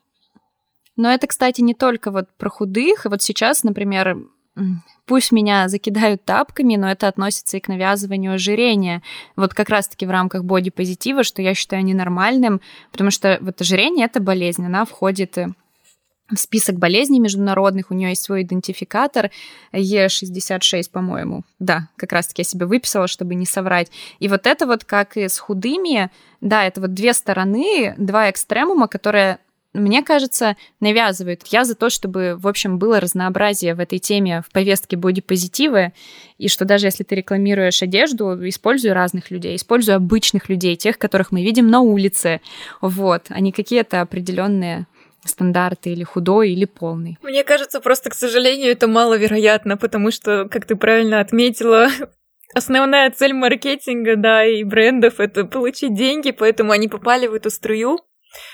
[0.95, 3.05] но это, кстати, не только вот про худых.
[3.05, 4.17] И вот сейчас, например,
[5.05, 9.01] пусть меня закидают тапками, но это относится и к навязыванию ожирения.
[9.35, 12.61] Вот как раз-таки в рамках бодипозитива, что я считаю ненормальным,
[12.91, 15.37] потому что вот ожирение— это болезнь, она входит
[16.29, 19.29] в список болезней международных, у нее есть свой идентификатор
[19.73, 21.43] Е66, по-моему.
[21.59, 23.91] Да, как раз-таки я себе выписала, чтобы не соврать.
[24.19, 26.09] И вот это вот как и с худыми,
[26.41, 29.39] да, это вот две стороны, два экстремума, которые
[29.73, 31.41] мне кажется, навязывают.
[31.47, 35.93] Я за то, чтобы, в общем, было разнообразие в этой теме в повестке бодипозитива,
[36.37, 41.31] и что даже если ты рекламируешь одежду, используй разных людей, используй обычных людей, тех, которых
[41.31, 42.41] мы видим на улице,
[42.81, 44.85] вот, а не какие-то определенные
[45.25, 47.17] стандарты или худой, или полный.
[47.21, 51.89] Мне кажется, просто, к сожалению, это маловероятно, потому что, как ты правильно отметила,
[52.53, 57.99] основная цель маркетинга, да, и брендов— это получить деньги, поэтому они попали в эту струю.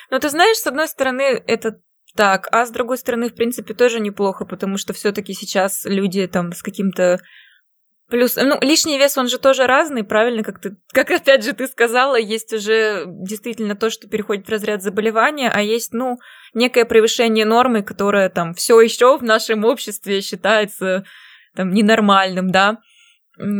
[0.09, 1.79] Но ты знаешь, с одной стороны, это
[2.15, 6.27] так, а с другой стороны, в принципе, тоже неплохо, потому что все таки сейчас люди
[6.27, 7.19] там с каким-то
[8.09, 11.67] Плюс, ну, лишний вес, он же тоже разный, правильно, как ты, как опять же ты
[11.67, 16.17] сказала, есть уже действительно то, что переходит в разряд заболевания, а есть, ну,
[16.55, 21.05] некое превышение нормы, которое там все еще в нашем обществе считается
[21.55, 22.79] там ненормальным, да.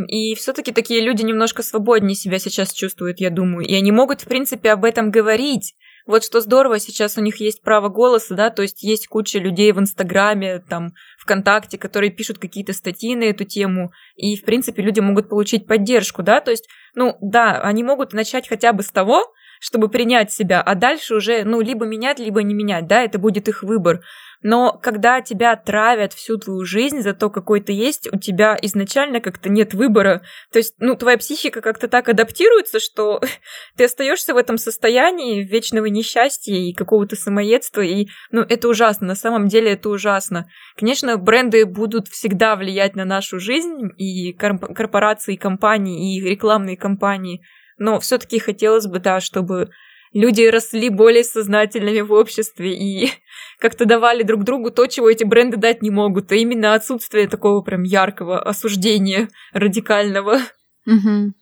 [0.08, 3.64] И все-таки такие люди немножко свободнее себя сейчас чувствуют, я думаю.
[3.64, 5.74] И они могут, в принципе, об этом говорить.
[6.06, 9.72] Вот что здорово, сейчас у них есть право голоса, да, то есть есть куча людей
[9.72, 15.00] в Инстаграме, там, ВКонтакте, которые пишут какие-то статьи на эту тему, и, в принципе, люди
[15.00, 19.32] могут получить поддержку, да, то есть, ну, да, они могут начать хотя бы с того,
[19.60, 23.46] чтобы принять себя, а дальше уже, ну, либо менять, либо не менять, да, это будет
[23.46, 24.00] их выбор.
[24.42, 29.20] Но когда тебя травят всю твою жизнь за то, какой ты есть, у тебя изначально
[29.20, 30.22] как-то нет выбора.
[30.50, 33.20] То есть, ну, твоя психика как-то так адаптируется, что
[33.76, 39.14] ты остаешься в этом состоянии вечного несчастья и какого-то самоедства, и, ну, это ужасно, на
[39.14, 40.48] самом деле это ужасно.
[40.78, 47.42] Конечно, бренды будут всегда влиять на нашу жизнь, и корпорации, и компании, и рекламные компании,
[47.80, 49.70] но все-таки хотелось бы, да, чтобы
[50.12, 53.10] люди росли более сознательными в обществе и
[53.58, 57.62] как-то давали друг другу то, чего эти бренды дать не могут, а именно отсутствие такого
[57.62, 60.40] прям яркого осуждения радикального.
[60.86, 61.32] Угу.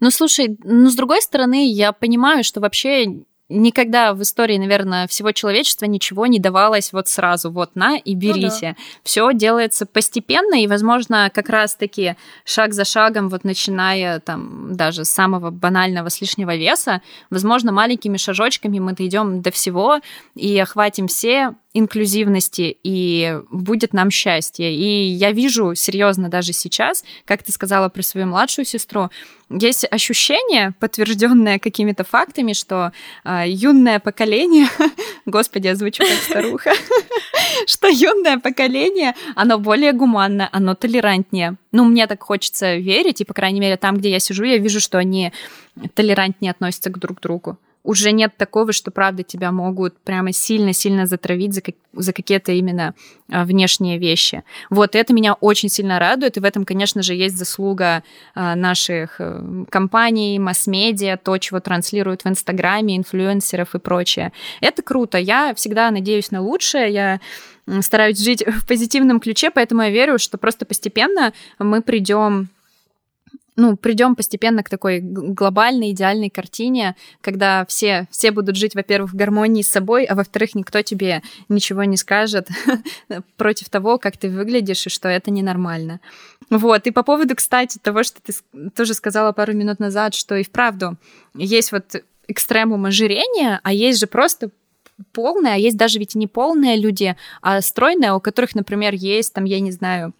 [0.00, 3.06] Ну, слушай, ну, с другой стороны, я понимаю, что вообще
[3.48, 8.68] никогда в истории, наверное, всего человечества ничего не давалось вот сразу, вот на и берите.
[8.68, 9.00] Ну, да.
[9.02, 15.10] Все делается постепенно, и, возможно, как раз-таки шаг за шагом, вот начиная там даже с
[15.10, 20.00] самого банального с лишнего веса, возможно, маленькими шажочками мы дойдем до всего
[20.34, 24.74] и охватим все инклюзивности, и будет нам счастье.
[24.74, 29.10] И я вижу серьезно даже сейчас, как ты сказала про свою младшую сестру,
[29.50, 32.92] есть ощущение, подтвержденное какими-то фактами, что
[33.24, 34.68] э, юное поколение,
[35.26, 36.72] господи, я звучу как старуха,
[37.66, 41.56] что юное поколение, оно более гуманно, оно толерантнее.
[41.72, 44.80] Ну, мне так хочется верить, и, по крайней мере, там, где я сижу, я вижу,
[44.80, 45.32] что они
[45.94, 47.58] толерантнее относятся к друг другу.
[47.84, 52.94] Уже нет такого, что, правда, тебя могут прямо сильно-сильно затравить за, как, за какие-то именно
[53.30, 54.42] а, внешние вещи.
[54.70, 58.02] Вот, это меня очень сильно радует, и в этом, конечно же, есть заслуга
[58.34, 64.32] а, наших а, компаний, масс-медиа, то, чего транслируют в Инстаграме, инфлюенсеров и прочее.
[64.62, 65.18] Это круто.
[65.18, 67.20] Я всегда надеюсь на лучшее, я
[67.80, 72.48] стараюсь жить в позитивном ключе, поэтому я верю, что просто постепенно мы придем
[73.56, 79.16] ну, придем постепенно к такой глобальной, идеальной картине, когда все, все будут жить, во-первых, в
[79.16, 82.48] гармонии с собой, а во-вторых, никто тебе ничего не скажет
[83.36, 86.00] против того, как ты выглядишь, и что это ненормально.
[86.50, 88.32] Вот, и по поводу, кстати, того, что ты
[88.74, 90.96] тоже сказала пару минут назад, что и вправду
[91.34, 94.50] есть вот экстремум ожирения, а есть же просто
[95.12, 99.44] полное, а есть даже ведь не полные люди, а стройные, у которых, например, есть там,
[99.44, 100.12] я не знаю,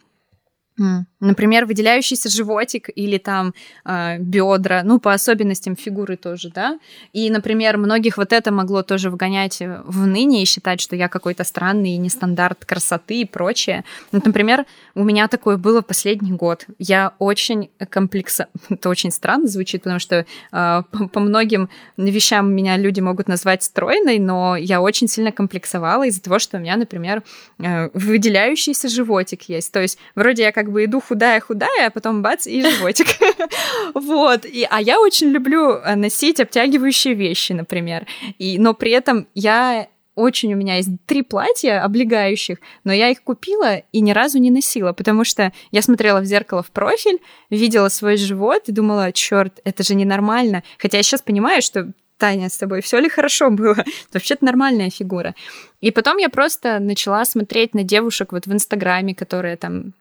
[0.77, 3.55] Например, выделяющийся животик или там
[3.85, 6.79] э, бедра, ну, по особенностям фигуры тоже, да.
[7.13, 11.45] И, например, многих вот это могло тоже вгонять в ныне и считать, что я какой-то
[11.45, 13.85] странный нестандарт красоты и прочее.
[14.13, 16.67] Вот, например, у меня такое было последний год.
[16.79, 18.49] Я очень комплекса...
[18.69, 23.63] Это очень странно звучит, потому что э, по, по многим вещам меня люди могут назвать
[23.63, 27.23] стройной, но я очень сильно комплексовала из-за того, что у меня, например,
[27.61, 29.73] э, выделяющийся животик есть.
[29.73, 33.07] То есть вроде я как как бы иду худая-худая, а потом бац, и животик.
[33.95, 34.45] Вот.
[34.45, 38.07] И, а я очень люблю э, носить обтягивающие вещи, например.
[38.39, 43.23] И, но при этом я очень у меня есть три платья облегающих, но я их
[43.23, 47.19] купила и ни разу не носила, потому что я смотрела в зеркало в профиль,
[47.51, 50.63] видела свой живот и думала, черт, это же ненормально.
[50.79, 53.77] Хотя я сейчас понимаю, что Таня, с тобой все ли хорошо было?
[54.13, 55.35] Вообще-то нормальная фигура.
[55.81, 59.95] И потом я просто начала смотреть на девушек вот в Инстаграме, которые там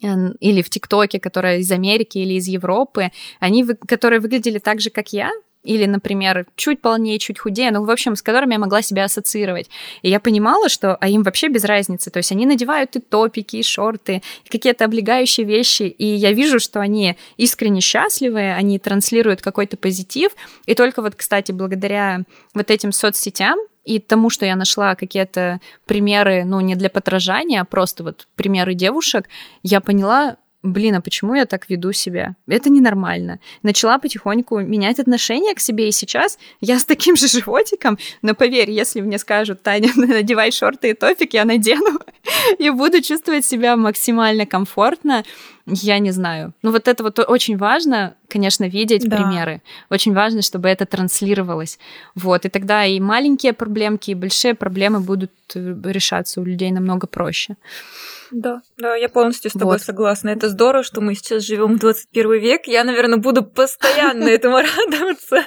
[0.00, 3.10] или в ТикТоке, которая из Америки или из Европы,
[3.40, 5.30] они, которые выглядели так же, как я,
[5.64, 9.68] или, например, чуть полнее, чуть худее, ну, в общем, с которыми я могла себя ассоциировать.
[10.02, 12.10] И я понимала, что а им вообще без разницы.
[12.10, 16.60] То есть они надевают и топики, и шорты, и какие-то облегающие вещи, и я вижу,
[16.60, 20.32] что они искренне счастливы, они транслируют какой-то позитив.
[20.66, 22.22] И только вот, кстати, благодаря
[22.54, 23.58] вот этим соцсетям,
[23.88, 28.74] и тому, что я нашла какие-то примеры, ну, не для подражания, а просто вот примеры
[28.74, 29.28] девушек,
[29.62, 30.36] я поняла,
[30.72, 32.36] блин, а почему я так веду себя?
[32.46, 33.40] Это ненормально.
[33.62, 38.70] Начала потихоньку менять отношение к себе, и сейчас я с таким же животиком, но поверь,
[38.70, 41.98] если мне скажут, Таня, надевай шорты и топик, я надену
[42.58, 45.24] и буду чувствовать себя максимально комфортно.
[45.66, 46.52] Я не знаю.
[46.62, 49.16] Ну вот это вот очень важно, конечно, видеть да.
[49.16, 49.60] примеры.
[49.90, 51.78] Очень важно, чтобы это транслировалось.
[52.14, 52.46] Вот.
[52.46, 57.56] И тогда и маленькие проблемки, и большие проблемы будут э, решаться у людей намного проще.
[58.30, 59.82] Да, да, я полностью с тобой вот.
[59.82, 60.28] согласна.
[60.30, 62.66] Это здорово, что мы сейчас живем в 21 век.
[62.66, 65.44] Я, наверное, буду постоянно этому радоваться.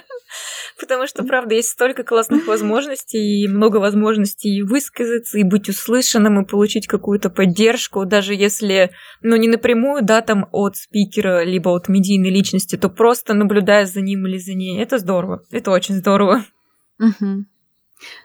[0.80, 6.48] Потому что, правда, есть столько классных возможностей и много возможностей высказаться, и быть услышанным, и
[6.48, 12.32] получить какую-то поддержку, даже если, ну, не напрямую, да, там от спикера, либо от медийной
[12.32, 14.82] личности, то просто наблюдая за ним или за ней.
[14.82, 15.44] Это здорово.
[15.52, 16.46] Это очень здорово.
[17.00, 17.46] Угу.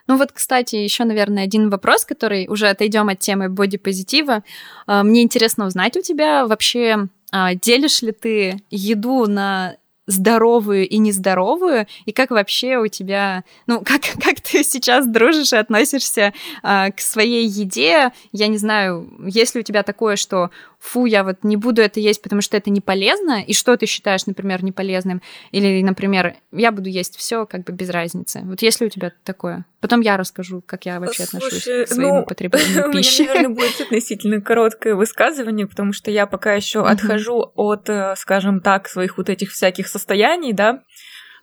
[0.06, 4.42] Ну вот, кстати, еще, наверное, один вопрос, который уже отойдем от темы бодипозитива.
[4.86, 10.98] А, мне интересно узнать у тебя вообще, а, делишь ли ты еду на здоровую и
[10.98, 16.92] нездоровую, и как вообще у тебя, ну, как, как ты сейчас дружишь и относишься э,
[16.92, 21.42] к своей еде, я не знаю, есть ли у тебя такое, что фу, я вот
[21.42, 25.22] не буду это есть, потому что это не полезно, и что ты считаешь, например, неполезным,
[25.50, 28.40] или, например, я буду есть все как бы без разницы.
[28.44, 29.64] Вот есть ли у тебя такое?
[29.80, 33.20] Потом я расскажу, как я вообще Слушай, отношусь к своему ну, потреблению пищи.
[33.22, 38.14] У меня, наверное, будет относительно короткое высказывание, потому что я пока еще отхожу от, э,
[38.16, 40.82] скажем так, своих вот этих всяких состояний, да,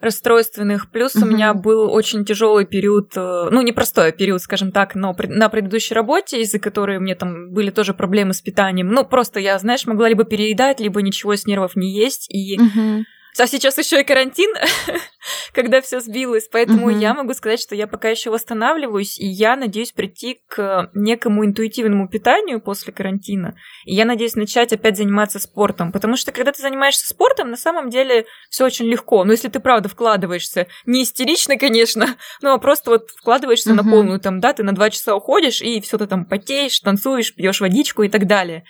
[0.03, 0.91] расстройственных.
[0.91, 1.25] Плюс угу.
[1.25, 5.93] у меня был очень тяжелый период, э, ну, непростой период, скажем так, но на предыдущей
[5.95, 8.89] работе, из-за которой меня там были тоже проблемы с питанием.
[8.89, 12.27] Ну, просто я, знаешь, могла либо переедать, либо ничего с нервов не есть.
[12.29, 13.03] И угу.
[13.39, 14.53] А сейчас еще и карантин,
[15.53, 16.99] когда все сбилось, поэтому mm-hmm.
[16.99, 22.07] я могу сказать, что я пока еще восстанавливаюсь, и я надеюсь прийти к некому интуитивному
[22.07, 23.55] питанию после карантина.
[23.85, 27.89] И я надеюсь начать опять заниматься спортом, потому что когда ты занимаешься спортом, на самом
[27.89, 29.23] деле все очень легко.
[29.23, 33.83] Но если ты правда вкладываешься, не истерично, конечно, но просто вот вкладываешься mm-hmm.
[33.83, 37.33] на полную, там, да, ты на два часа уходишь, и все ты там потеешь, танцуешь,
[37.33, 38.63] пьешь водичку и так далее.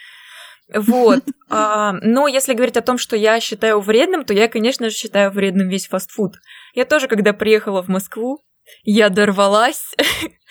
[0.74, 1.24] Вот.
[1.50, 5.32] А, но если говорить о том, что я считаю вредным, то я, конечно же, считаю
[5.32, 6.36] вредным весь фастфуд.
[6.74, 8.40] Я тоже, когда приехала в Москву,
[8.84, 9.94] я дорвалась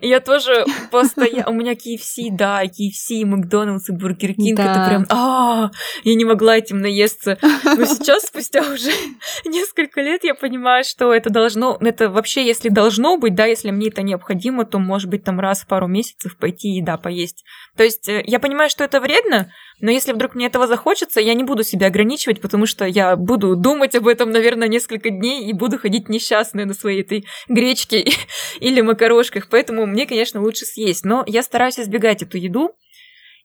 [0.00, 1.50] Я тоже постоянно...
[1.50, 5.06] У меня KFC, да, KFC, Макдональдс и Бургер Кинг, это прям...
[5.10, 5.70] а
[6.04, 7.38] Я не могла этим наесться.
[7.42, 8.90] Но сейчас, спустя уже
[9.44, 11.76] несколько лет, я понимаю, что это должно...
[11.80, 15.62] Это вообще, если должно быть, да, если мне это необходимо, то, может быть, там раз
[15.62, 17.44] в пару месяцев пойти и, да, поесть.
[17.76, 21.34] То есть э, я понимаю, что это вредно, но если вдруг мне этого захочется, я
[21.34, 25.52] не буду себя ограничивать, потому что я буду думать об этом, наверное, несколько дней и
[25.52, 28.04] буду ходить несчастная на своей этой гречке
[28.60, 29.48] или макарошках.
[29.50, 31.04] Поэтому мне, конечно, лучше съесть.
[31.04, 32.74] Но я стараюсь избегать эту еду.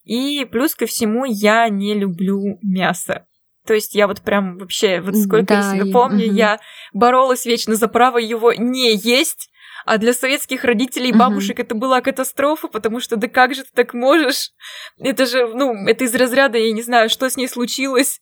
[0.04, 3.28] И плюс ко всему, я не люблю мясо.
[3.66, 6.36] То есть я вот прям вообще, вот сколько да, я себя помню, угу.
[6.36, 6.60] я
[6.94, 9.50] боролась вечно за право его не есть.
[9.86, 11.64] А для советских родителей и бабушек uh-huh.
[11.64, 14.50] это была катастрофа, потому что да как же ты так можешь?
[14.98, 18.20] Это же, ну, это из разряда, я не знаю, что с ней случилось.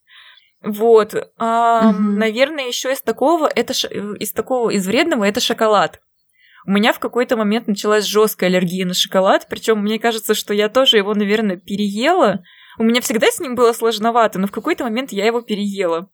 [0.62, 1.14] Вот.
[1.38, 1.98] А, uh-huh.
[1.98, 3.88] Наверное, еще из такого, это ш...
[3.88, 6.00] из такого, из вредного, это шоколад.
[6.66, 10.68] У меня в какой-то момент началась жесткая аллергия на шоколад, причем мне кажется, что я
[10.68, 12.42] тоже его, наверное, переела.
[12.78, 16.08] У меня всегда с ним было сложновато, но в какой-то момент я его переела.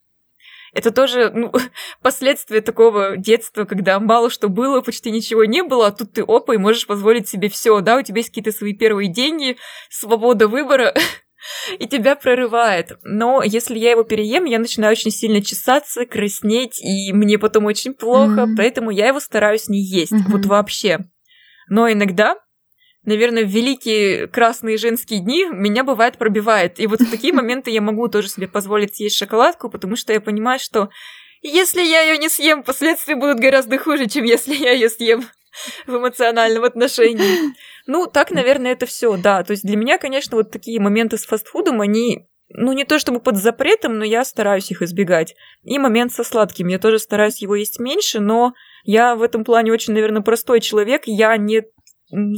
[0.73, 1.53] Это тоже ну,
[2.03, 6.55] последствия такого детства, когда мало что было, почти ничего не было, а тут ты опа
[6.55, 9.57] и можешь позволить себе все, да, у тебя есть какие-то свои первые деньги,
[9.89, 10.95] свобода выбора,
[11.79, 12.99] и тебя прорывает.
[13.03, 17.95] Но если я его переем, я начинаю очень сильно чесаться, краснеть, и мне потом очень
[17.95, 18.57] плохо, mm-hmm.
[18.57, 20.31] поэтому я его стараюсь не есть, mm-hmm.
[20.31, 20.99] вот вообще.
[21.69, 22.37] Но иногда
[23.05, 26.79] наверное, в великие красные женские дни меня бывает пробивает.
[26.79, 30.21] И вот в такие моменты я могу тоже себе позволить съесть шоколадку, потому что я
[30.21, 30.91] понимаю, что
[31.43, 35.25] если я ее не съем, последствия будут гораздо хуже, чем если я ее съем
[35.87, 37.55] в эмоциональном отношении.
[37.87, 39.43] Ну, так, наверное, это все, да.
[39.43, 43.19] То есть для меня, конечно, вот такие моменты с фастфудом, они ну, не то чтобы
[43.19, 45.35] под запретом, но я стараюсь их избегать.
[45.65, 46.69] И момент со сладким.
[46.69, 48.53] Я тоже стараюсь его есть меньше, но
[48.85, 51.03] я в этом плане очень, наверное, простой человек.
[51.07, 51.63] Я не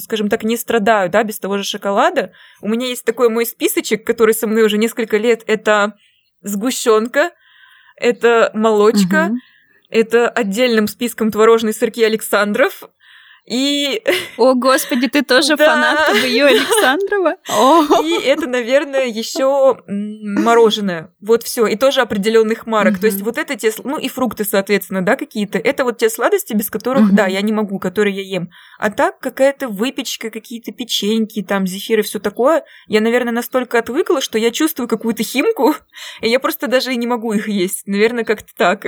[0.00, 2.32] скажем так, не страдаю, да, без того же шоколада.
[2.60, 5.42] У меня есть такой мой списочек, который со мной уже несколько лет.
[5.46, 5.94] Это
[6.42, 7.30] сгущенка,
[7.96, 9.36] это молочка, угу.
[9.88, 12.82] это отдельным списком творожные сырки Александров,
[13.44, 14.00] и...
[14.36, 15.66] О, господи, ты тоже да.
[15.66, 17.36] фанатка ее Александрова?
[18.04, 21.12] И это, наверное, еще мороженое.
[21.20, 21.66] Вот все.
[21.66, 22.98] И тоже определенных марок.
[22.98, 23.72] То есть вот это те...
[23.82, 25.58] Ну и фрукты, соответственно, да, какие-то.
[25.58, 28.50] Это вот те сладости, без которых, да, я не могу, которые я ем.
[28.78, 32.64] А так какая-то выпечка, какие-то печеньки, там, зефиры, все такое.
[32.86, 35.74] Я, наверное, настолько отвыкла, что я чувствую какую-то химку,
[36.20, 37.86] и я просто даже и не могу их есть.
[37.86, 38.86] Наверное, как-то так.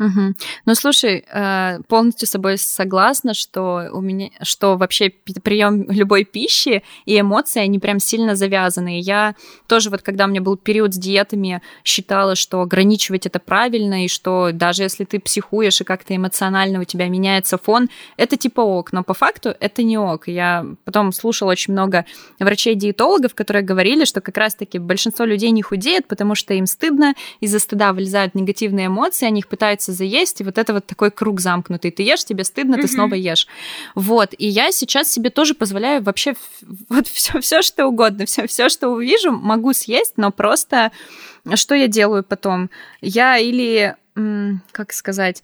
[0.00, 0.34] Угу.
[0.64, 6.82] Ну, слушай, э, полностью с собой согласна, что у меня, что вообще прием любой пищи
[7.04, 8.98] и эмоции, они прям сильно завязаны.
[8.98, 9.34] Я
[9.66, 14.08] тоже вот, когда у меня был период с диетами, считала, что ограничивать это правильно, и
[14.08, 18.92] что даже если ты психуешь и как-то эмоционально у тебя меняется фон, это типа ок,
[18.92, 20.28] но по факту это не ок.
[20.28, 22.06] Я потом слушала очень много
[22.38, 27.58] врачей-диетологов, которые говорили, что как раз-таки большинство людей не худеет, потому что им стыдно, из-за
[27.58, 31.40] стыда вылезают негативные эмоции, они их пытаются пытается заесть, и вот это вот такой круг
[31.40, 31.90] замкнутый.
[31.90, 33.46] Ты ешь, тебе стыдно, ты снова ешь.
[33.94, 34.34] Вот.
[34.38, 36.34] И я сейчас себе тоже позволяю вообще
[36.88, 40.90] вот все, все что угодно, все, все, что увижу, могу съесть, но просто
[41.54, 42.70] что я делаю потом?
[43.00, 43.96] Я или,
[44.72, 45.42] как сказать,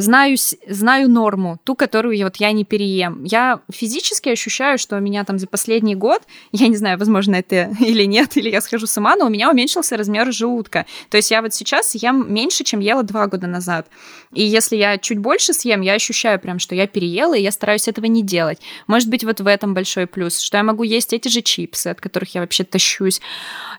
[0.00, 3.24] знаю, знаю норму, ту, которую вот я не переем.
[3.24, 6.22] Я физически ощущаю, что у меня там за последний год,
[6.52, 9.50] я не знаю, возможно, это или нет, или я схожу с ума, но у меня
[9.50, 10.86] уменьшился размер желудка.
[11.10, 13.86] То есть я вот сейчас ем меньше, чем ела два года назад.
[14.32, 17.88] И если я чуть больше съем, я ощущаю прям, что я переела, и я стараюсь
[17.88, 18.60] этого не делать.
[18.86, 22.00] Может быть, вот в этом большой плюс, что я могу есть эти же чипсы, от
[22.00, 23.20] которых я вообще тащусь.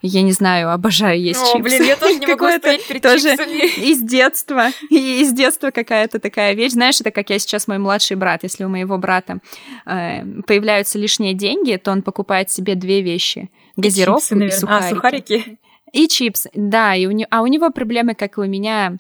[0.02, 1.64] Я не знаю, обожаю есть О, чипсы.
[1.64, 3.90] блин, я тоже не могу стоять перед тоже чипсами.
[3.90, 4.70] Из детства.
[4.90, 6.74] И из детства какая-то такая вещь.
[6.74, 8.44] Знаешь, это как я сейчас мой младший брат.
[8.44, 9.40] Если у моего брата
[9.86, 13.50] э, появляются лишние деньги, то он покупает себе две вещи.
[13.78, 14.86] Газировку и, чипсы, и сухарики.
[14.86, 15.58] А, сухарики.
[15.94, 18.98] И чипсы, да, и у него, а у него проблемы, как и у меня,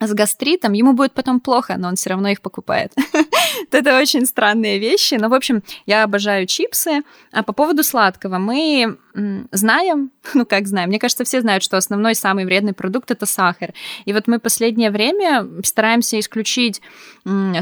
[0.00, 2.92] с гастритом, ему будет потом плохо, но он все равно их покупает.
[3.70, 5.14] Это очень странные вещи.
[5.14, 7.02] Но, в общем, я обожаю чипсы.
[7.30, 12.14] А по поводу сладкого, мы знаем, ну как знаем, мне кажется, все знают, что основной
[12.14, 13.72] самый вредный продукт это сахар.
[14.04, 16.80] И вот мы последнее время стараемся исключить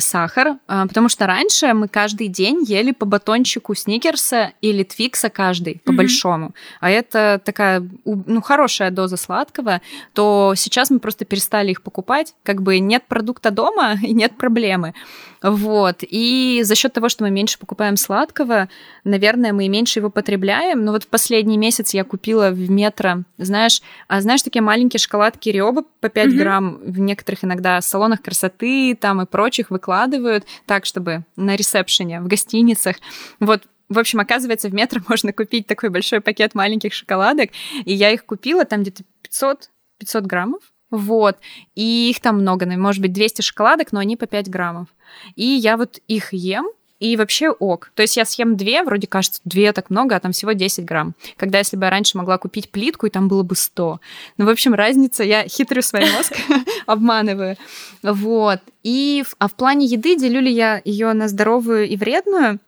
[0.00, 5.80] сахар, а, потому что раньше мы каждый день ели по батончику сникерса или твикса каждый,
[5.84, 5.96] по mm-hmm.
[5.96, 6.54] большому.
[6.80, 9.80] А это такая, ну, хорошая доза сладкого,
[10.14, 12.34] то сейчас мы просто перестали их покупать.
[12.42, 14.94] Как бы нет продукта дома и нет проблемы.
[15.42, 15.98] Вот.
[16.02, 18.68] И за счет того, что мы меньше покупаем сладкого,
[19.04, 20.84] наверное, мы и меньше его потребляем.
[20.84, 25.00] Но вот в последнее последний месяц я купила в метро, знаешь, а знаешь, такие маленькие
[25.00, 26.36] шоколадки Риоба по 5 mm-hmm.
[26.36, 32.28] грамм в некоторых иногда салонах красоты там и прочих выкладывают так, чтобы на ресепшене, в
[32.28, 32.96] гостиницах.
[33.40, 37.50] Вот в общем, оказывается, в метро можно купить такой большой пакет маленьких шоколадок,
[37.84, 39.68] и я их купила, там где-то 500,
[39.98, 40.62] 500 граммов,
[40.92, 41.38] вот,
[41.74, 44.86] и их там много, может быть, 200 шоколадок, но они по 5 граммов.
[45.34, 46.66] И я вот их ем,
[47.02, 47.90] и вообще ок.
[47.96, 51.14] То есть я съем две, вроде кажется, две так много, а там всего 10 грамм.
[51.36, 54.00] Когда если бы я раньше могла купить плитку, и там было бы 100.
[54.38, 56.32] Ну, в общем, разница, я хитрю свой мозг,
[56.86, 57.56] обманываю.
[58.04, 58.60] Вот.
[58.84, 62.60] И, а в плане еды делю ли я ее на здоровую и вредную?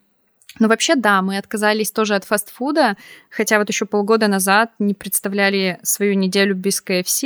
[0.60, 2.96] Ну, вообще, да, мы отказались тоже от фастфуда,
[3.28, 7.24] хотя вот еще полгода назад не представляли свою неделю без КФС.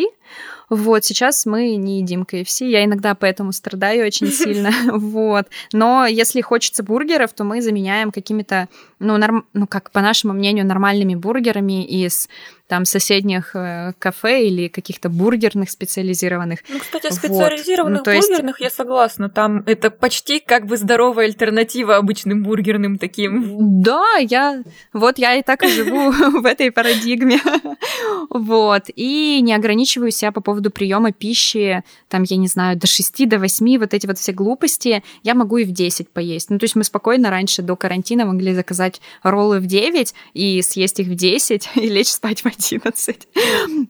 [0.71, 5.47] Вот, сейчас мы не едим КФС, я иногда поэтому страдаю очень сильно, вот.
[5.73, 8.69] Но если хочется бургеров, то мы заменяем какими-то,
[8.99, 9.47] ну, норм...
[9.53, 12.29] ну, как по нашему мнению, нормальными бургерами из
[12.69, 16.61] там соседних э, кафе или каких-то бургерных специализированных.
[16.69, 18.07] Ну, кстати, специализированных вот.
[18.07, 18.73] ну, бургерных есть...
[18.73, 19.31] я согласна.
[19.31, 23.83] Там это почти как бы здоровая альтернатива обычным бургерным таким.
[23.83, 24.63] Да, я
[24.93, 26.11] вот я и так и живу
[26.41, 27.41] в этой парадигме.
[28.31, 28.85] Вот.
[28.95, 33.39] И не ограничиваю себя по поводу приема пищи, там, я не знаю, до 6, до
[33.39, 36.51] 8, вот эти вот все глупости, я могу и в 10 поесть.
[36.51, 41.01] Ну, то есть мы спокойно раньше до карантина могли заказать роллы в 9 и съесть
[41.01, 43.29] их в 10 и лечь спать в 11.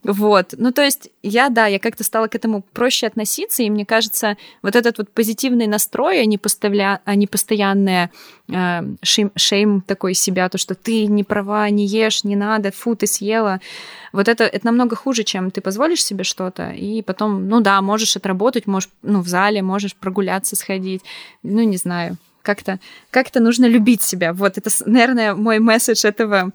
[0.03, 0.53] Вот.
[0.57, 4.37] Ну, то есть я, да, я как-то стала к этому проще относиться, и мне кажется,
[4.61, 7.01] вот этот вот позитивный настрой, а не, поставля...
[7.05, 8.11] а не постоянное
[8.47, 12.95] э, шейм, шейм такой себя, то, что ты не права, не ешь, не надо, фу,
[12.95, 13.59] ты съела.
[14.13, 18.15] Вот это, это намного хуже, чем ты позволишь себе что-то, и потом, ну да, можешь
[18.15, 21.01] отработать, можешь, ну, в зале, можешь прогуляться, сходить,
[21.43, 22.79] ну, не знаю, как-то
[23.11, 24.33] как нужно любить себя.
[24.33, 26.51] Вот это, наверное, мой месседж этого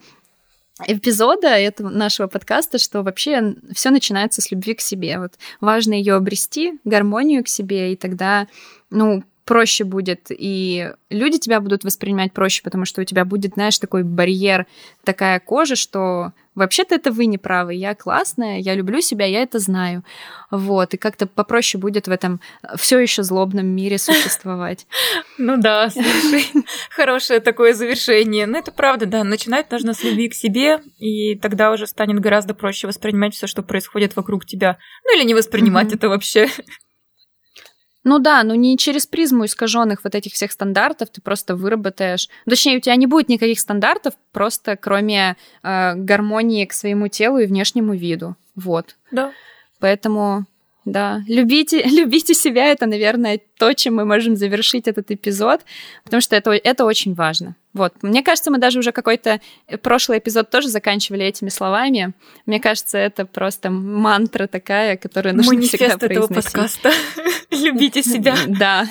[0.87, 5.18] эпизода этого нашего подкаста, что вообще все начинается с любви к себе.
[5.18, 8.49] Вот важно ее обрести, гармонию к себе, и тогда,
[8.91, 13.79] ну, проще будет, и люди тебя будут воспринимать проще, потому что у тебя будет, знаешь,
[13.79, 14.66] такой барьер,
[15.05, 19.59] такая кожа, что вообще-то это вы не правы, я классная, я люблю себя, я это
[19.59, 20.05] знаю.
[20.51, 22.41] Вот, и как-то попроще будет в этом
[22.77, 24.87] все еще злобном мире существовать.
[25.37, 26.47] Ну да, слушай,
[26.91, 28.47] хорошее такое завершение.
[28.47, 32.55] Ну это правда, да, начинать нужно с любви к себе, и тогда уже станет гораздо
[32.55, 34.79] проще воспринимать все, что происходит вокруг тебя.
[35.05, 36.49] Ну или не воспринимать это вообще.
[38.05, 42.29] Ну да, но не через призму искаженных вот этих всех стандартов ты просто выработаешь.
[42.49, 47.47] Точнее, у тебя не будет никаких стандартов, просто кроме э, гармонии к своему телу и
[47.47, 48.37] внешнему виду.
[48.55, 48.97] Вот.
[49.11, 49.33] Да.
[49.81, 50.45] Поэтому
[50.85, 55.63] да, любите, любите себя, это, наверное, то, чем мы можем завершить этот эпизод,
[56.05, 57.57] потому что это, это очень важно.
[57.75, 59.41] Вот, мне кажется, мы даже уже какой-то
[59.83, 62.14] прошлый эпизод тоже заканчивали этими словами.
[62.47, 66.31] Мне кажется, это просто мантра такая, которую нужно Манифест всегда произносить.
[66.31, 66.93] этого подкаста.
[67.51, 68.37] Любите себя.
[68.47, 68.87] Да.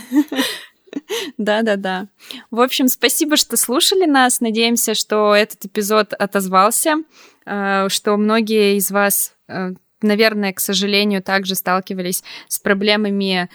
[1.40, 2.08] Да, да, да.
[2.52, 4.42] В общем, спасибо, что слушали нас.
[4.42, 6.98] Надеемся, что этот эпизод отозвался,
[7.46, 9.72] э, что многие из вас э,
[10.04, 13.50] наверное, к сожалению, также сталкивались с проблемами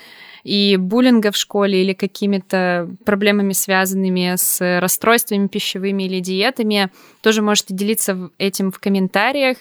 [0.44, 6.90] и буллинга в школе или какими-то проблемами, связанными с расстройствами пищевыми или диетами,
[7.22, 9.58] тоже можете делиться этим в комментариях.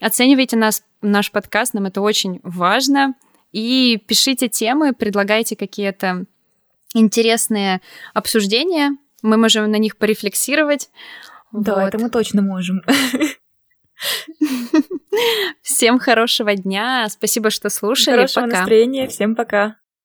[0.00, 3.14] Оценивайте нас, наш подкаст, нам это очень важно.
[3.52, 6.24] И пишите темы, предлагайте какие-то
[6.94, 7.80] интересные
[8.14, 8.96] обсуждения.
[9.22, 10.88] Мы можем на них порефлексировать.
[11.52, 11.88] Да, вот.
[11.88, 12.82] это мы точно можем.
[15.62, 17.06] Всем хорошего дня.
[17.10, 18.16] Спасибо, что слушали.
[18.16, 18.58] Хорошего пока.
[18.58, 19.08] настроения.
[19.08, 19.76] Всем пока.